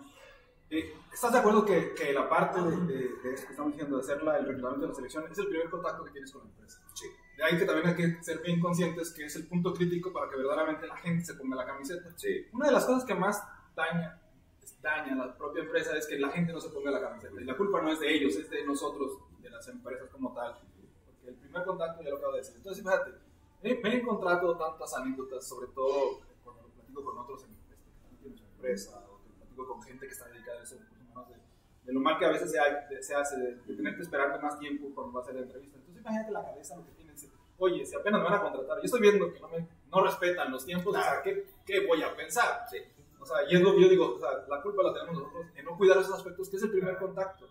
[0.70, 4.04] Eh, ¿Estás de acuerdo que, que la parte de, de, de, que estamos diciendo, de
[4.04, 6.50] hacer la, el reglamento de la selección, es el primer contacto que tienes con la
[6.50, 6.82] empresa?
[6.94, 7.08] Sí.
[7.38, 10.30] De ahí que también hay que ser bien conscientes que es el punto crítico para
[10.30, 12.14] que verdaderamente la gente se ponga la camiseta.
[12.16, 12.48] Sí.
[12.54, 13.44] Una de las cosas que más
[13.76, 14.20] daña,
[14.82, 17.40] daña a la propia empresa es que la gente no se ponga la camiseta.
[17.40, 20.58] Y la culpa no es de ellos, es de nosotros, de las empresas como tal.
[21.06, 22.56] Porque el primer contacto ya lo acabo de decir.
[22.56, 23.12] Entonces, fíjate,
[23.62, 28.18] me he encontrado tantas anécdotas, sobre todo cuando lo platico con otros en, que también
[28.22, 28.46] tienen su
[29.56, 31.36] empresa con gente que está dedicada a eso, de,
[31.86, 34.40] de, lo mal que a veces se, hay, se hace, de, de, tener que esperarte
[34.40, 35.78] más tiempo cuando va a hacer la entrevista.
[35.78, 37.16] Entonces, imagínate la cabeza lo que tienen.
[37.58, 40.52] Oye, si apenas me van a contratar, yo estoy viendo que no, me, no respetan
[40.52, 41.08] los tiempos, claro.
[41.08, 42.66] o sea, ¿qué, ¿qué, voy a pensar?
[42.70, 42.78] Sí.
[43.18, 45.46] O sea, y es lo que yo digo, o sea, la culpa la tenemos nosotros
[45.56, 47.48] en no cuidar esos aspectos, que es el primer contacto.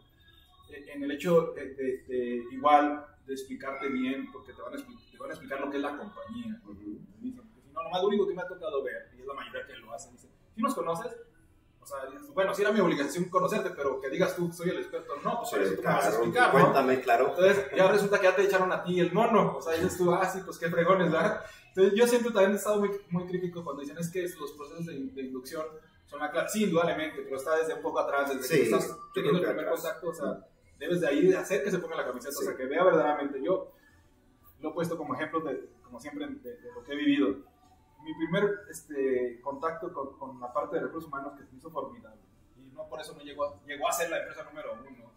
[0.68, 5.18] En el hecho de, de, de igual de explicarte bien, porque te van a, te
[5.18, 6.60] van a explicar lo que es la compañía.
[6.66, 6.98] Uh -huh.
[7.20, 9.76] Si no, lo más único que me ha tocado ver, y es la mayoría que
[9.76, 11.16] lo hacen, dice, si nos conoces,
[11.84, 11.98] o sea,
[12.32, 15.52] bueno, sí era mi obligación conocerte, pero que digas tú, soy el experto, no, pues
[15.52, 16.60] eso tú claro, me vas a explicar, ¿no?
[16.60, 17.28] Cuéntame, claro.
[17.28, 20.10] Entonces, ya resulta que ya te echaron a ti el mono, o sea, dices tú,
[20.12, 21.44] ah, sí, pues qué fregones, ¿verdad?
[21.68, 24.86] Entonces, yo siempre también he estado muy, muy crítico cuando dicen es que los procesos
[24.86, 25.64] de, de inducción
[26.06, 28.96] son la clave, sí, indudablemente, pero está desde un poco atrás, desde sí, que estás
[29.12, 29.82] teniendo el primer atrás.
[29.82, 30.46] contacto, o sea,
[30.78, 32.44] debes de ahí hacer que se ponga la camiseta, sí.
[32.44, 33.42] o sea, que vea verdaderamente.
[33.42, 33.72] Yo
[34.60, 37.36] lo he puesto como ejemplo, de, como siempre, de, de lo que he vivido.
[38.04, 42.20] Mi primer este, contacto con, con la parte de recursos humanos que se hizo formidable
[42.74, 45.10] no por eso no llegó a, llegó a ser la empresa número uno.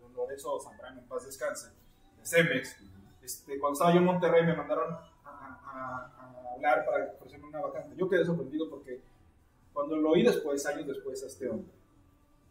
[0.00, 1.70] Don Lorenzo Zambrano, en paz descanse,
[2.18, 2.76] de Cemex.
[3.22, 7.60] Este, cuando estaba yo en Monterrey me mandaron a, a, a hablar para ofrecerme una
[7.60, 7.96] vacante.
[7.96, 9.00] Yo quedé sorprendido porque
[9.72, 11.72] cuando lo oí después, años después, a este hombre,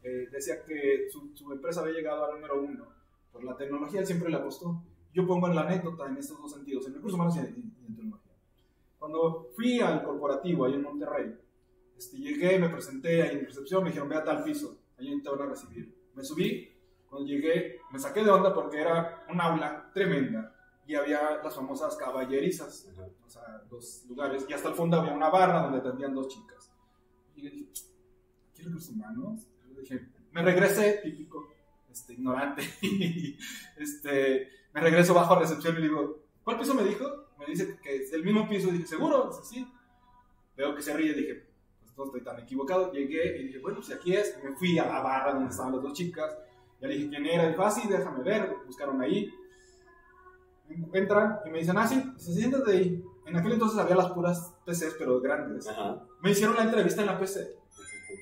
[0.04, 2.86] eh, decía que su, su, empresa había llegado al número uno
[3.32, 4.82] por la tecnología, él siempre le apostó.
[5.14, 7.75] Yo pongo en la anécdota en estos dos sentidos, en recursos humanos y en.
[9.06, 11.32] Cuando fui al corporativo ahí en Monterrey,
[11.96, 15.30] este, llegué, me presenté ahí en recepción, me dijeron, ve a tal piso, ahí te
[15.30, 15.96] van a recibir.
[16.16, 16.76] Me subí,
[17.08, 20.56] cuando llegué, me saqué de onda porque era un aula tremenda
[20.88, 23.12] y había las famosas caballerizas, uh -huh.
[23.28, 26.74] o sea, los lugares, y hasta el fondo había una barra donde atendían dos chicas.
[27.36, 27.70] Y yo dije,
[28.56, 29.48] ¿qué recursos humanos?
[29.80, 31.48] Dije, me regresé, típico,
[31.92, 32.64] este, ignorante,
[33.78, 37.25] este, me regreso bajo a recepción y le digo, ¿cuál piso me dijo?
[37.40, 39.28] Me dice que es el mismo piso, dije, ¿seguro?
[39.28, 39.68] Dice, sí.
[40.56, 41.46] Veo que se ríe, dije,
[41.98, 42.92] no estoy tan equivocado.
[42.92, 44.38] Llegué y dije, bueno, pues aquí es.
[44.44, 46.38] Me fui a la barra donde estaban las dos chicas.
[46.82, 47.48] Ya le dije quién era.
[47.48, 48.56] Dijo, ah, sí, déjame ver.
[48.66, 49.34] Buscaron ahí.
[50.94, 53.06] Entran y me dicen, ah, sí, se sientan de ahí.
[53.26, 55.68] En aquel entonces había las puras PCs, pero grandes.
[55.68, 56.04] Ajá.
[56.22, 57.56] Me hicieron la entrevista en la PC.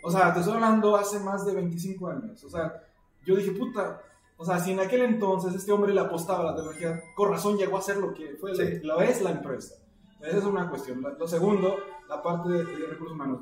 [0.03, 2.43] O sea, te estoy hablando hace más de 25 años.
[2.43, 2.83] O sea,
[3.25, 4.01] yo dije, puta.
[4.43, 7.57] O sea, si en aquel entonces este hombre le apostaba a la tecnología, con razón
[7.57, 8.81] llegó a ser lo que fue, sí.
[8.83, 9.75] lo es la empresa.
[10.19, 11.01] Esa es una cuestión.
[11.01, 11.77] Lo segundo,
[12.09, 13.39] la parte de, de recursos humanos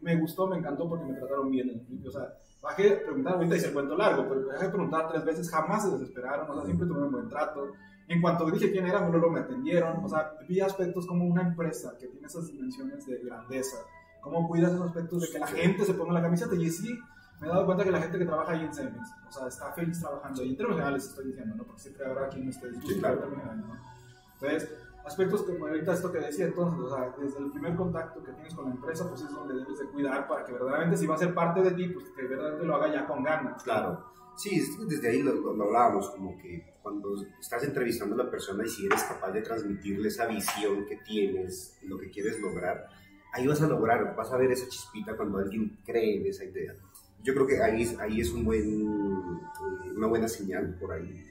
[0.00, 2.08] me gustó, me encantó porque me trataron bien en el principio.
[2.08, 5.26] O sea, bajé de preguntar, ahorita hice el cuento largo, pero bajé de preguntar tres
[5.26, 7.72] veces, jamás se desesperaron, o sea, siempre tuvieron un buen trato.
[8.08, 10.02] En cuanto dije quién era, luego me atendieron.
[10.02, 13.76] O sea, vi aspectos como una empresa que tiene esas dimensiones de grandeza.
[14.22, 16.54] Cómo cuidas esos aspectos de que la gente se ponga la camiseta.
[16.54, 16.98] Y sí,
[17.40, 19.72] me he dado cuenta que la gente que trabaja ahí en Cemex, o sea, está
[19.72, 21.64] feliz trabajando, y en términos generales estoy diciendo, ¿no?
[21.64, 23.26] Porque siempre habrá quien no esté disgusto, Sí, claro.
[23.30, 23.76] ¿no?
[24.34, 24.70] Entonces,
[25.04, 28.54] aspectos como ahorita esto que decía entonces, o sea, desde el primer contacto que tienes
[28.54, 31.18] con la empresa, pues es donde debes de cuidar para que verdaderamente si va a
[31.18, 33.62] ser parte de ti, pues que verdaderamente lo haga ya con ganas.
[33.62, 34.04] Claro.
[34.36, 38.64] Sí, desde ahí lo, lo- lo hablábamos, como que cuando estás entrevistando a la persona
[38.64, 42.86] y si eres capaz de transmitirle esa visión que tienes, lo que quieres lograr,
[43.34, 46.74] ahí vas a lograr, vas a ver esa chispita cuando alguien cree en esa idea.
[47.22, 49.40] Yo creo que ahí, ahí es un buen,
[49.96, 51.24] una buena señal por ahí.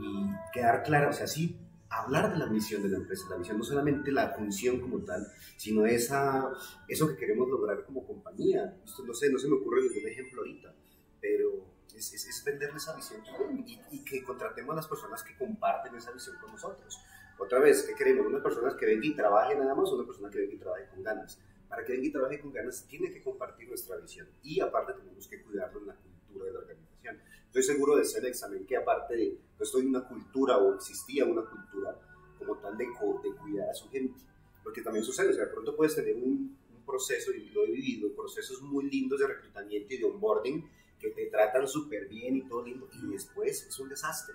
[0.00, 3.58] Y quedar claro, o sea, sí, hablar de la misión de la empresa, la misión,
[3.58, 6.50] no solamente la función como tal, sino esa,
[6.88, 8.76] eso que queremos lograr como compañía.
[8.84, 10.74] Esto, no sé, no se me ocurre ningún ejemplo ahorita,
[11.20, 13.20] pero es, es, es venderle esa visión
[13.66, 16.98] y, y que contratemos a las personas que comparten esa visión con nosotros.
[17.38, 18.26] Otra vez, ¿qué queremos?
[18.26, 20.86] Unas personas que vengan y trabajen nada más o una persona que venga y trabaje
[20.88, 21.38] con ganas.
[21.68, 25.26] Para que venga y trabaje con ganas, tiene que compartir nuestra visión y aparte tenemos
[25.26, 27.20] que cuidarlo en la cultura de la organización.
[27.46, 31.42] Estoy seguro de Cenex también que aparte de, estoy en una cultura o existía una
[31.42, 31.98] cultura
[32.38, 34.20] como tal de, de cuidar a su gente.
[34.62, 37.70] Porque también sucede, o sea, de pronto puedes tener un, un proceso, y lo he
[37.70, 42.48] vivido, procesos muy lindos de reclutamiento y de onboarding que te tratan súper bien y
[42.48, 44.34] todo lindo, y después es un desastre.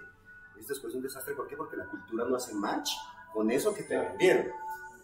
[0.59, 1.57] Es después un desastre, ¿por qué?
[1.57, 2.91] Porque la cultura no hace match
[3.33, 4.47] con eso que te vendieron,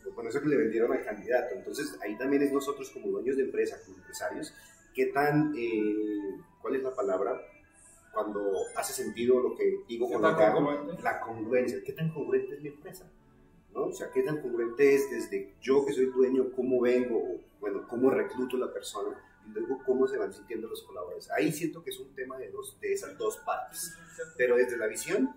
[0.10, 1.56] o con eso que le vendieron al candidato.
[1.56, 4.54] Entonces, ahí también es nosotros como dueños de empresa, como empresarios,
[4.94, 7.40] qué tan, eh, ¿cuál es la palabra?
[8.14, 11.04] Cuando hace sentido lo que digo ¿Qué con congruente?
[11.04, 13.10] la congruencia, qué tan congruente es mi empresa.
[13.74, 13.86] ¿no?
[13.86, 17.88] O sea, qué tan congruente es desde yo que soy dueño, cómo vengo, o, bueno,
[17.88, 21.30] cómo recluto la persona, y luego cómo se van sintiendo los colaboradores.
[21.32, 23.94] Ahí siento que es un tema de, dos, de esas dos partes.
[24.36, 25.30] Pero desde la visión,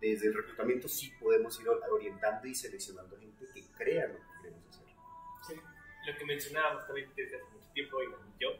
[0.00, 4.68] desde el reclutamiento, sí podemos ir orientando y seleccionando gente que crea lo que queremos
[5.40, 5.58] hacer.
[6.06, 8.50] lo que mencionábamos también desde hace mucho tiempo, Iván y yo,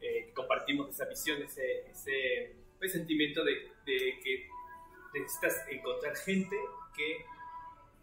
[0.00, 4.48] eh, que compartimos esa visión, ese, ese, ese sentimiento de, de que
[5.14, 6.56] necesitas encontrar gente
[6.96, 7.24] que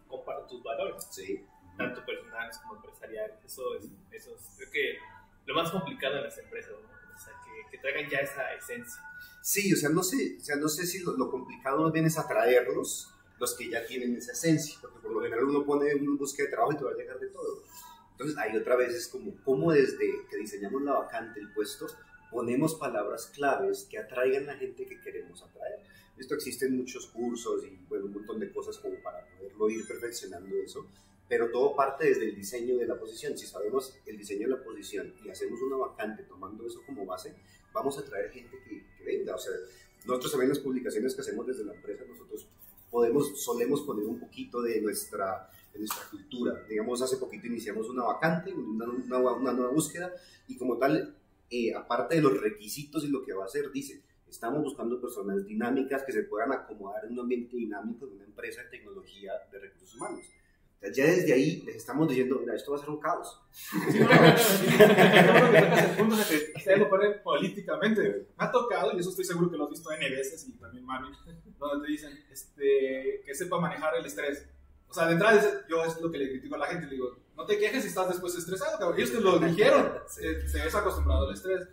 [0.08, 1.45] comparta tus valores, Sí.
[1.77, 3.43] tanto personales como empresariales.
[3.45, 4.99] Eso es, eso es creo que
[5.45, 6.88] lo más complicado en las empresas, ¿no?
[7.15, 9.01] o sea, que, que traigan ya esa esencia.
[9.41, 12.06] Sí, o sea, no sé, o sea, no sé si lo, lo complicado más bien
[12.06, 16.17] es atraerlos, los que ya tienen esa esencia, porque por lo general uno pone una
[16.17, 17.63] búsqueda de trabajo y te va a llegar de todo.
[18.12, 21.88] Entonces, ahí otra vez es como, cómo desde que diseñamos la vacante, el puesto,
[22.30, 25.80] ponemos palabras claves que atraigan a la gente que queremos atraer.
[26.17, 29.88] Esto existe en muchos cursos y, bueno, un montón de cosas como para poderlo ir
[29.88, 30.86] perfeccionando eso,
[31.29, 33.37] pero todo parte desde el diseño de la posición.
[33.37, 37.35] Si sabemos el diseño de la posición y hacemos una vacante tomando eso como base,
[37.71, 39.35] vamos a traer gente que, que venga.
[39.35, 39.53] O sea,
[40.05, 42.47] nosotros también las publicaciones que hacemos desde la empresa, nosotros
[42.89, 46.65] podemos, solemos poner un poquito de nuestra, de nuestra cultura.
[46.67, 50.11] Digamos, hace poquito iniciamos una vacante, una, una, una nueva búsqueda,
[50.47, 51.15] y como tal,
[51.51, 55.45] eh, aparte de los requisitos y lo que va a hacer, dice, estamos buscando personas
[55.45, 59.59] dinámicas que se puedan acomodar en un ambiente dinámico de una empresa de tecnología de
[59.59, 60.25] recursos humanos.
[60.81, 63.41] Ya desde ahí les estamos diciendo, mira, esto va a ser un caos.
[63.51, 63.99] Sí,
[65.99, 66.15] no,
[66.55, 68.27] ustedes lo ponen políticamente.
[68.37, 70.85] Me ha tocado, y eso estoy seguro que lo has visto N veces, y también
[70.85, 71.09] Mami,
[71.59, 74.47] donde te dicen este, que sepa manejar el estrés.
[74.87, 77.13] O sea, de entrada yo es lo que le critico a la gente, le digo,
[77.35, 78.97] no te quejes si estás después estresado, cabrón.
[78.97, 81.67] Ellos te lo dijeron, se, se es acostumbrado al estrés,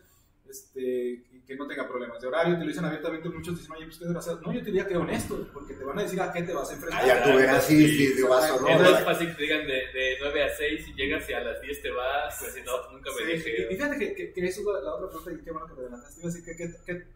[0.49, 3.99] este, que no tenga problemas de horario, te lo dicen abiertamente, muchos dicen, oye, pues
[3.99, 4.41] qué desgraciado.
[4.43, 6.69] No, yo te diría que honesto, porque te van a decir a qué te vas
[6.71, 7.01] a enfrentar.
[7.05, 8.69] Ah, ya tú verás si, si, si vas o no.
[8.69, 11.41] Es más fácil que te digan de, de 9 a 6 y llegas y a
[11.41, 13.63] las 10 te vas, pues si no, nunca me Sí, dejé.
[13.63, 15.75] y- fíjate que, que, que eso es la, la otra pregunta y qué bueno que
[15.75, 16.21] te adelantaste.
[16.21, 17.07] Iba a decir, ¿qué, qué, qué,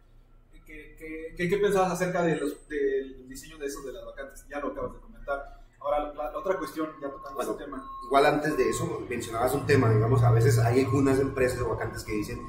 [0.65, 4.45] qué, qué- qué- qué pensabas acerca de los, del diseño de esos de las vacantes?
[4.49, 5.59] Ya lo acabas de comentar.
[5.81, 7.51] Ahora, la, la otra cuestión, ya tocando Bueno.
[7.51, 7.83] ese tema.
[8.05, 12.03] Igual antes de eso, mencionabas un tema, digamos, a veces hay algunas empresas o vacantes
[12.03, 12.39] que dicen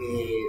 [0.00, 0.44] eh,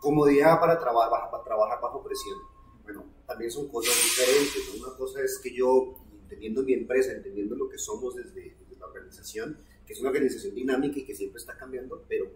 [0.00, 2.38] comodidad para, traba- para trabajar bajo presión.
[2.82, 4.74] Bueno, también son cosas diferentes.
[4.80, 9.58] Una cosa es que yo, entendiendo mi empresa, entendiendo lo que somos desde, la organización,
[9.86, 12.26] que es una organización dinámica y que siempre está cambiando, pero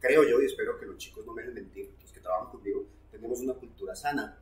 [0.00, 2.86] creo yo, y espero que los chicos no me dejen mentir, los que trabajan conmigo,
[3.10, 4.38] tenemos una cultura sana.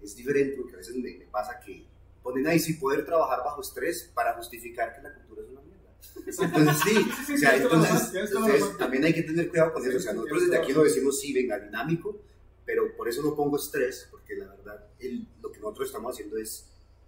[0.00, 1.86] Es diferente porque a veces me, pasa que
[2.22, 5.79] ponen ahí sí poder trabajar bajo estrés para justificar que la cultura es una mierda.
[6.26, 9.96] Entonces sí, o sea, la entonces, la entonces también hay que tener cuidado con eso.
[9.96, 12.16] O sea, nosotros desde aquí la lo decimos, sí, venga, dinámico,
[12.64, 16.36] pero por eso no pongo estrés, porque la verdad, el- lo que nosotros estamos haciendo
[16.36, 16.66] es,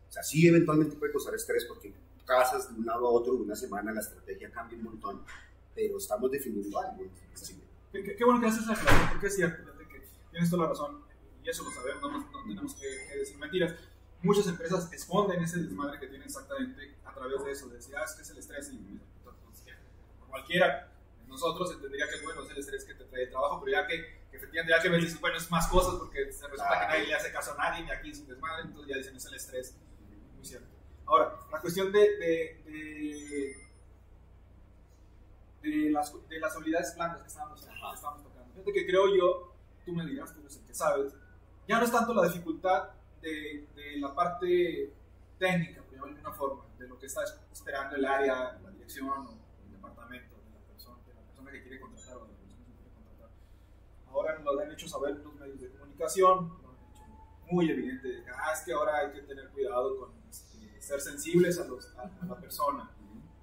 [0.08, 1.92] o sea, sí eventualmente puede causar estrés porque
[2.26, 5.22] casas de un lado a otro de una semana, la estrategia cambia un montón,
[5.74, 7.04] pero estamos definiendo algo.
[7.34, 7.60] Sí.
[7.92, 11.02] Qué, qué- bueno que haces esa aclaración, porque es cierto, que tienes toda la razón,
[11.44, 13.74] y eso lo sabemos, no, no tenemos que, que decir mentiras.
[14.22, 18.04] Muchas empresas esconden ese desmadre que tienen exactamente a través de eso, de decir, ah,
[18.04, 19.78] es que es el estrés y pues, ya,
[20.28, 20.88] cualquiera,
[21.28, 24.26] nosotros entendería que bueno es el estrés que te trae el trabajo, pero ya que,
[24.30, 27.06] que efectivamente ya que ves, dices, bueno, es más cosas porque se resulta que nadie
[27.06, 29.34] le hace caso a nadie, y aquí es un desmadre, entonces ya dicen es el
[29.34, 29.76] estrés.
[30.36, 30.68] Muy cierto.
[31.06, 32.62] Ahora, la cuestión de, de,
[35.62, 38.52] de, de las, de las habilidades blandas que estábamos, que estábamos tocando.
[38.52, 39.54] Fíjate que creo yo,
[39.84, 41.12] tú me dirás, tú eres el que sabes,
[41.68, 42.90] ya no es tanto la dificultad
[43.20, 44.92] de, de la parte
[45.38, 47.22] técnica, de una forma, de lo que está
[47.52, 51.62] esperando el área, la dirección o el departamento de la persona, de la persona que
[51.62, 53.30] quiere contratar o de la persona que quiere contratar.
[54.08, 57.04] Ahora nos lo han hecho saber los medios de comunicación, lo han hecho
[57.50, 61.00] muy evidente, de que, ah, es que ahora hay que tener cuidado con este, ser
[61.00, 62.90] sensibles a, los, a, a la persona.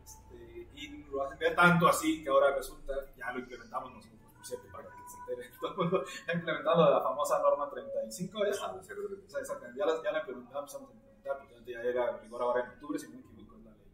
[0.04, 4.46] Este, y lo hacen ver tanto así que ahora resulta, ya lo implementamos nosotros, por
[4.46, 8.62] cierto, para que se entere todo el mundo, ha implementado la famosa norma 35, ¿es?
[8.62, 10.78] Ajá, sí, O sea, exactamente, ya la, ya la implementamos,
[11.34, 13.72] implementar, porque ya era en vigor ahora en octubre, si no me equivoco, es la
[13.72, 13.92] ley.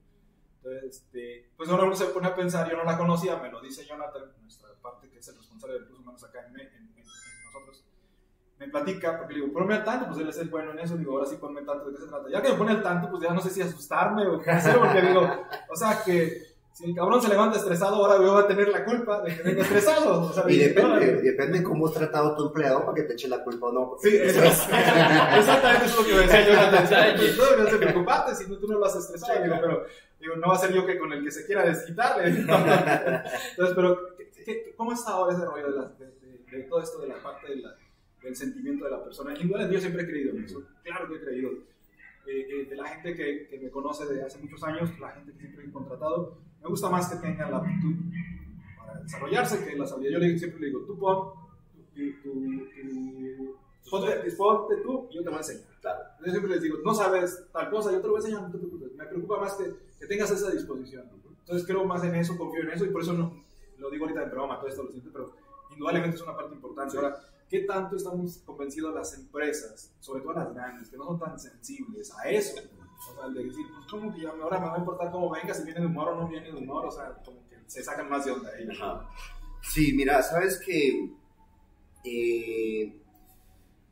[0.58, 3.62] Entonces, este, pues ahora uno se pone a pensar, yo no la conocía, me lo
[3.62, 7.06] dice Jonathan, nuestra parte que es el responsable de recursos humanos acá en, en, en
[7.46, 7.84] nosotros,
[8.58, 10.98] me platica, porque le digo, ponme al tanto, pues él es el bueno en eso,
[10.98, 12.30] digo, ahora sí ponme al tanto de qué se trata.
[12.30, 14.78] Ya que me pone al tanto, pues ya no sé si asustarme o qué hacer,
[14.78, 15.28] porque digo,
[15.70, 18.84] o sea que si el cabrón se levanta estresado, ahora yo voy a tener la
[18.84, 20.24] culpa de que venga estresado.
[20.24, 23.14] O sea, Y de- depende, depende cómo has tratado a tu empleado para que te
[23.14, 23.96] eche la culpa o no.
[24.02, 24.68] Sí, eso es.
[25.40, 26.72] Exactamente eso es lo que me decía.
[26.72, 27.38] Detalle.
[27.38, 29.42] No deberías de preocuparte si no, tú no lo has estresado.
[29.42, 29.86] Digo, pero
[30.20, 32.28] digo, no va a ser yo que con el que se quiera desquitarle.
[32.30, 36.82] Entonces, pero, ¿qué- qué- ¿cómo está ahora ese rollo de, la- de- de- de todo
[36.82, 37.76] esto de la parte de la-
[38.22, 39.34] del sentimiento de la persona?
[39.40, 40.62] Igual yo siempre he creído en eso.
[40.84, 41.52] Claro que he creído.
[42.28, 45.32] Eh, eh, de la gente que, que me conoce de hace muchos años, la gente
[45.34, 47.94] que siempre he contratado, me gusta más que tengan la aptitud
[48.76, 50.34] para desarrollarse que las habilidades.
[50.34, 51.34] Yo siempre le digo, tú pon
[54.36, 55.80] ponte tú y yo te voy a enseñar.
[55.80, 56.04] Claro.
[56.26, 58.52] Yo siempre les digo, no sabes tal cosa, yo te lo voy a enseñar, no
[58.52, 58.96] te preocupes.
[58.96, 61.08] Me preocupa más que, que tengas esa disposición.
[61.42, 63.46] Entonces creo más en eso, confío en eso y por eso no,
[63.78, 65.36] lo digo ahorita de broma, todo esto lo siento, pero
[65.70, 66.98] indudablemente es una parte importante.
[66.98, 67.16] Ahora,
[67.48, 72.12] ¿qué tanto estamos convencidos las empresas, sobre todo las grandes, que no son tan sensibles
[72.18, 72.60] a eso?
[72.98, 75.54] O sea, de decir, pues como que ya ahora me va a importar cómo venga,
[75.54, 78.10] si viene de humor o no viene de humor, o sea, como que se sacan
[78.10, 78.78] más de onda ellos.
[79.62, 81.12] Sí, mira, sabes que
[82.04, 83.02] eh,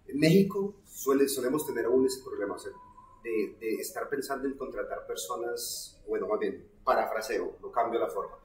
[0.07, 2.71] en México suele, solemos tener aún ese problema o sea,
[3.23, 8.37] de, de estar pensando en contratar personas, bueno, más bien, parafraseo, no cambio la forma.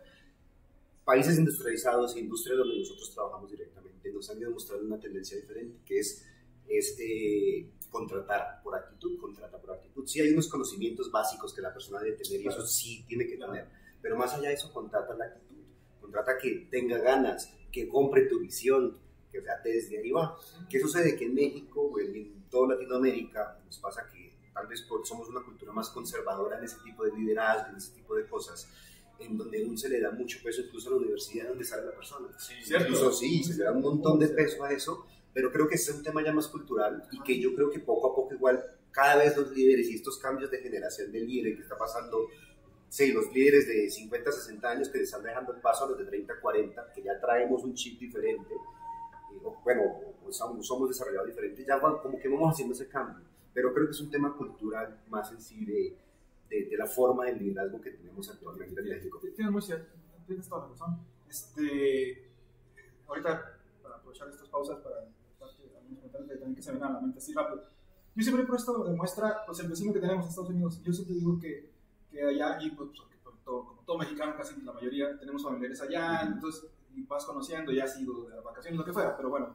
[1.05, 5.79] Países industrializados e industrias donde nosotros trabajamos directamente nos han ido mostrando una tendencia diferente,
[5.85, 6.25] que es
[6.69, 10.07] este, contratar por actitud, contrata por actitud.
[10.07, 13.36] Sí hay unos conocimientos básicos que la persona debe tener y eso sí tiene que
[13.36, 13.66] tener,
[14.01, 15.62] pero más allá de eso contrata la actitud,
[16.01, 18.97] contrata que tenga ganas, que compre tu visión,
[19.30, 20.36] que o sea, desde ahí va.
[20.68, 21.16] ¿Qué sucede?
[21.16, 25.43] Que en México o en, toda Latinoamérica nos pasa que tal vez por, somos una
[25.43, 28.66] cultura más conservadora en ese tipo de liderazgo, en ese tipo de cosas,
[29.18, 31.93] en donde aún se le da mucho peso incluso a la universidad donde sale la
[31.93, 32.28] persona.
[32.39, 32.89] ¿Cierto?
[32.89, 35.07] Incluso sí, se le da un montón de peso a eso,
[35.39, 38.11] pero creo que es un tema ya más cultural y que yo creo que poco
[38.11, 38.61] a poco igual
[38.91, 42.26] cada vez los líderes y estos cambios de generación de líderes que está pasando,
[42.89, 45.99] sí, los líderes de 50, 60 años que le están dejando el paso a los
[45.99, 48.53] de 30, 40, que ya traemos un chip diferente,
[49.45, 49.82] o, bueno,
[50.30, 53.24] somos, somos desarrollados diferentes, ya como que vamos haciendo ese cambio,
[53.55, 55.97] pero creo que es un tema cultural más en sí de,
[56.51, 59.20] de, de la forma de liderazgo que tenemos actualmente en México.
[59.20, 59.86] Tienes muy cierto,
[60.26, 60.99] tienes toda la razón.
[61.30, 62.28] Este,
[63.07, 65.07] ahorita, para aprovechar estas pausas, para
[66.11, 67.65] comentarios que también que se ven a la mente así rápido.
[68.15, 70.83] Yo siempre he puesto de muestra pues, el vecino que tenemos en Estados Unidos.
[70.83, 71.73] Yo siempre digo que,
[72.11, 72.91] que allá, y pues,
[73.23, 77.73] pues, todo, como todo mexicano, casi la mayoría, tenemos familiares allá, entonces y vas conociendo,
[77.73, 79.55] ya has ido de las vacaciones, lo que fuera, pero bueno,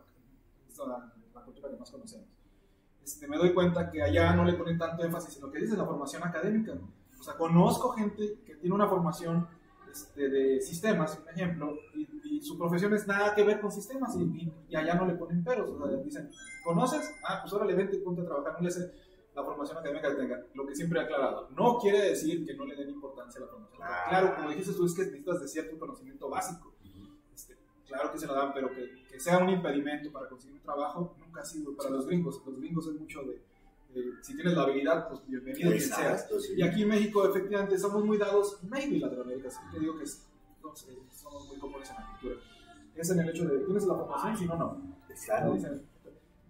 [0.70, 2.28] es la, la cultura que más conocemos.
[3.04, 5.76] Este, me doy cuenta que allá no le ponen tanto énfasis en lo que dice
[5.76, 6.74] la formación académica.
[7.20, 9.48] O sea, conozco gente que tiene una formación
[9.92, 12.06] este, de sistemas, un ejemplo, y
[12.44, 15.44] su profesión es nada que ver con sistemas, y, y- y allá no le ponen
[15.44, 15.70] peros.
[15.72, 16.30] O sea, dicen,
[16.64, 17.12] ¿conoces?
[17.28, 18.92] Ah, pues ahora le vente y ponte a trabajar, no le sé
[19.36, 20.44] la formación académica que tenga.
[20.54, 23.52] Lo que siempre he aclarado, no quiere decir que no le den importancia a la
[23.52, 23.78] formación.
[23.78, 24.10] Claro.
[24.10, 26.72] Claro, como dijiste tú, es que necesitas de cierto conocimiento básico.
[27.34, 30.62] Este, claro que se lo dan, pero que, que sea un impedimento para conseguir un
[30.64, 32.42] trabajo nunca ha sido para los gringos.
[32.46, 33.42] Los gringos es mucho de,
[33.96, 36.00] de si tienes la habilidad, pues bienvenido quien seas.
[36.00, 36.54] Exacto, sí.
[36.58, 40.28] Y aquí en México, efectivamente, somos muy dados, y Latinoamérica, sí te digo que es-
[40.88, 42.36] eh, somos muy comunes en la cultura.
[42.96, 44.38] Es en el hecho de, ¿tienes la formación?
[44.38, 44.82] Si no, no.
[45.26, 45.58] Claro.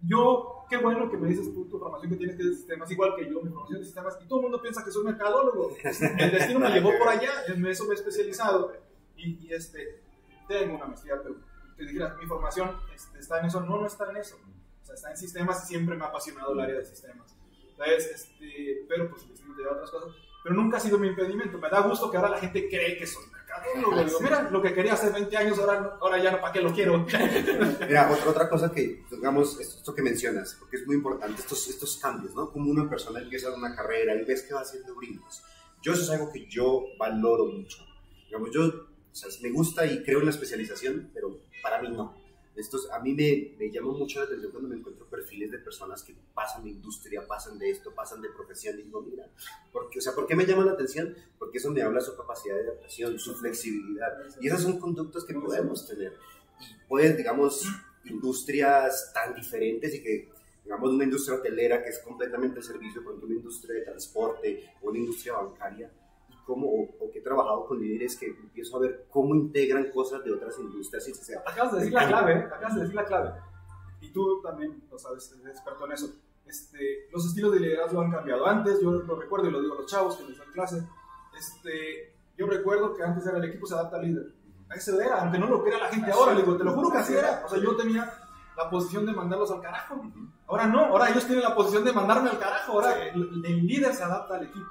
[0.06, 2.90] Yo, qué bueno que me dices tú tu formación que tienes que es de sistemas,
[2.90, 5.74] igual que yo, mi formación de sistemas, y todo el mundo piensa que soy mercadólogo.
[5.82, 8.72] El destino me llevó por allá, en eso me he especializado.
[9.16, 10.02] Y, y, este,
[10.46, 11.36] tengo una maestría, pero
[11.76, 14.36] te dijera, mi formación este, está en eso, no, no está en eso.
[14.82, 17.34] O sea, está en sistemas y siempre me ha apasionado el área de sistemas.
[17.70, 20.14] Entonces, este, pero pues el destino te lleva otras cosas.
[20.42, 21.58] pero nunca ha sido mi impedimento.
[21.58, 23.43] Me da gusto que ahora la gente cree que soy mercadólogo.
[24.20, 27.06] Mira, lo que quería hace 20 años, ahora, ahora ya ¿para qué lo quiero?
[27.88, 31.96] Mira, otra, otra cosa que, digamos, esto que mencionas, porque es muy importante, estos, estos
[31.98, 32.50] cambios, ¿no?
[32.50, 35.42] Como una persona empieza una carrera y ves que va haciendo brincos.
[35.82, 37.84] Yo eso es algo que yo valoro mucho.
[38.26, 42.23] Digamos, yo, o sea, me gusta y creo en la especialización, pero para mí no
[42.56, 46.02] estos, a mí me, me llama mucho la atención cuando me encuentro perfiles de personas
[46.02, 49.28] que pasan de industria, pasan de esto, pasan de profesión, y digo, mira,
[49.72, 51.14] porque, o sea, ¿por qué me llama la atención?
[51.38, 55.24] Porque eso me habla de su capacidad de adaptación, su flexibilidad, y esas son conductas
[55.24, 56.12] que podemos tener.
[56.60, 57.64] Y pueden, digamos,
[58.04, 60.28] industrias tan diferentes y que,
[60.62, 64.90] digamos, una industria hotelera que es completamente el servicio, con una industria de transporte o
[64.90, 65.90] una industria bancaria,
[66.44, 70.32] cómo, o, que he trabajado con líderes que empiezo a ver cómo integran cosas de
[70.32, 71.08] otras industrias.
[71.08, 72.44] Y se acabas de decir la clave, ¿eh?
[72.44, 73.30] acabas de decir la clave.
[74.00, 76.10] Y tú también lo sabes, eres experto en eso.
[76.46, 78.46] Este, los estilos de liderazgo han cambiado.
[78.46, 80.86] Antes, yo lo recuerdo y lo digo a los chavos que les dan clase,
[81.38, 84.26] este, yo recuerdo que antes era el equipo se adapta al líder.
[84.74, 86.98] Eso era, aunque no lo crea la gente ahora, le digo, te lo juro que
[86.98, 87.42] así era.
[87.44, 88.12] O sea, yo tenía
[88.56, 90.00] la posición de mandarlos al carajo.
[90.46, 92.72] Ahora no, ahora ellos tienen la posición de mandarme al carajo.
[92.72, 94.66] Ahora el, el líder se adapta al equipo.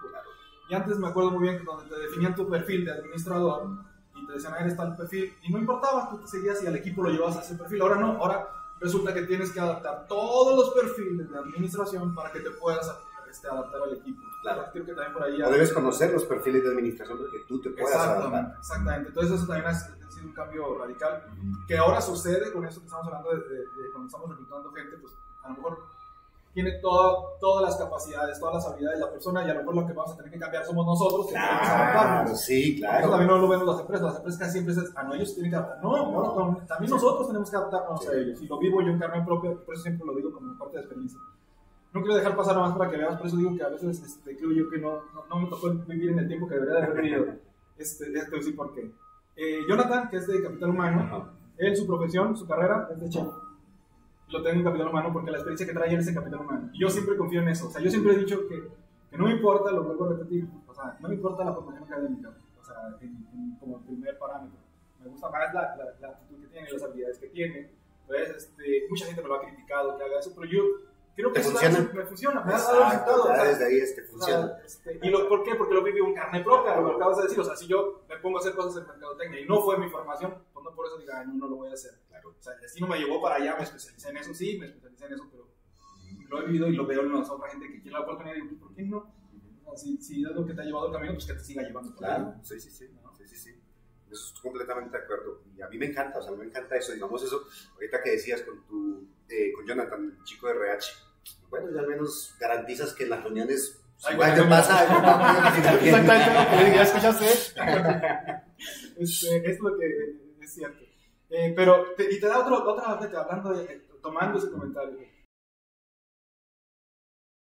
[0.73, 3.77] Y antes me acuerdo muy bien que donde te definían tu perfil de administrador
[4.15, 7.03] y te decían, eres tal perfil, y no importaba, tú te seguías y al equipo
[7.03, 7.79] lo llevabas a ese perfil.
[7.83, 8.49] Ahora no, ahora
[8.79, 12.91] resulta que tienes que adaptar todos los perfiles de administración para que te puedas
[13.29, 14.19] este, adaptar al equipo.
[14.41, 14.65] Claro.
[14.71, 15.39] Creo que también por ahí...
[15.43, 18.55] O debes conocer los perfiles de administración para que tú te puedas adaptar.
[18.57, 19.09] Exactamente.
[19.09, 21.23] Entonces eso también ha, sido un cambio radical
[21.67, 24.97] que ahora sucede con eso que estamos hablando de, de, de cuando estamos reclutando gente,
[24.97, 25.13] pues
[25.43, 25.83] a lo mejor
[26.53, 29.87] tiene todas las capacidades, todas las habilidades de la persona y a lo mejor lo
[29.87, 32.99] que vamos a tener que cambiar somos nosotros que claro, Sí, claro.
[32.99, 34.05] Eso también no lo ven las empresas.
[34.05, 35.83] Las empresas casi siempre dicen, ah, no, ellos tienen que adaptar.
[35.83, 38.41] No, también nosotros tenemos que adaptarnos a ellos.
[38.41, 40.83] Y lo vivo yo en carne propia, por eso siempre lo digo como parte de
[40.83, 41.19] experiencia.
[41.91, 44.01] No quiero dejar pasar nada más para que veas, por eso digo que a veces
[44.01, 46.83] este, creo yo que no, no, me tocó vivir en el tiempo que debería de
[46.83, 47.25] haber vivido.
[47.75, 48.93] Este, déjate decir por qué.
[49.35, 53.27] Eh, Jonathan, que es de Capital Humano, él, su profesión, su carrera es de chef
[54.33, 56.69] lo tengo en capital humano porque la experiencia que trae él es en capital humano.
[56.73, 57.67] Y yo siempre confío en eso.
[57.67, 58.67] O sea, yo siempre he dicho que,
[59.09, 61.83] que no me importa, lo vuelvo a repetir, o sea, no me importa la formación
[61.83, 62.97] académica, o sea,
[63.59, 64.57] como primer parámetro.
[65.03, 67.69] Me gusta más la, la, actitud que tiene, las habilidades que tiene.
[68.01, 70.63] Entonces, este, mucha gente me lo ha criticado que haga eso, pero yo
[71.15, 71.91] creo que eso funciona?
[71.93, 74.45] me funciona, me ha dado desde ahí funciona.
[74.45, 75.55] O sea, este, ¿Y lo, por qué?
[75.55, 77.39] Porque lo viví en carne propia, lo acabas de decir.
[77.39, 79.89] O sea, si yo me pongo a hacer cosas en mercadotecnia y no fue mi
[79.89, 81.91] formación, pues no por eso diga, no, no lo voy a hacer.
[82.23, 85.05] O sea, el destino me llevó para allá, me especialicé en eso, sí, me especialicé
[85.05, 85.47] en eso, pero
[86.29, 88.41] lo he vivido y lo veo en la otra gente que quiere la oportunidad y
[88.41, 89.13] digo, ¿por qué no?
[89.75, 91.95] Si, si, es lo que te ha llevado el camino, pues que te siga llevando.
[91.95, 92.87] Claro, sí, sí, sí.
[93.17, 93.63] sí, sí, sí.
[94.11, 95.41] Eso estoy completamente de acuerdo.
[95.55, 96.93] Y a mí me encanta, o sea, me encanta eso.
[96.93, 100.91] Digamos eso, ahorita que decías con tu, eh, con Jonathan, el chico de RH.
[101.49, 104.83] Bueno, ya al menos garantizas que en las reuniones Ay, bueno, ¿qué pasa?
[105.81, 107.25] Exactamente, ya escuchaste.
[108.97, 109.85] este, es lo que
[110.41, 110.83] es cierto.
[111.29, 114.99] Eh, pero, y te da otro, otra, hablando, de, tomando ese comentario,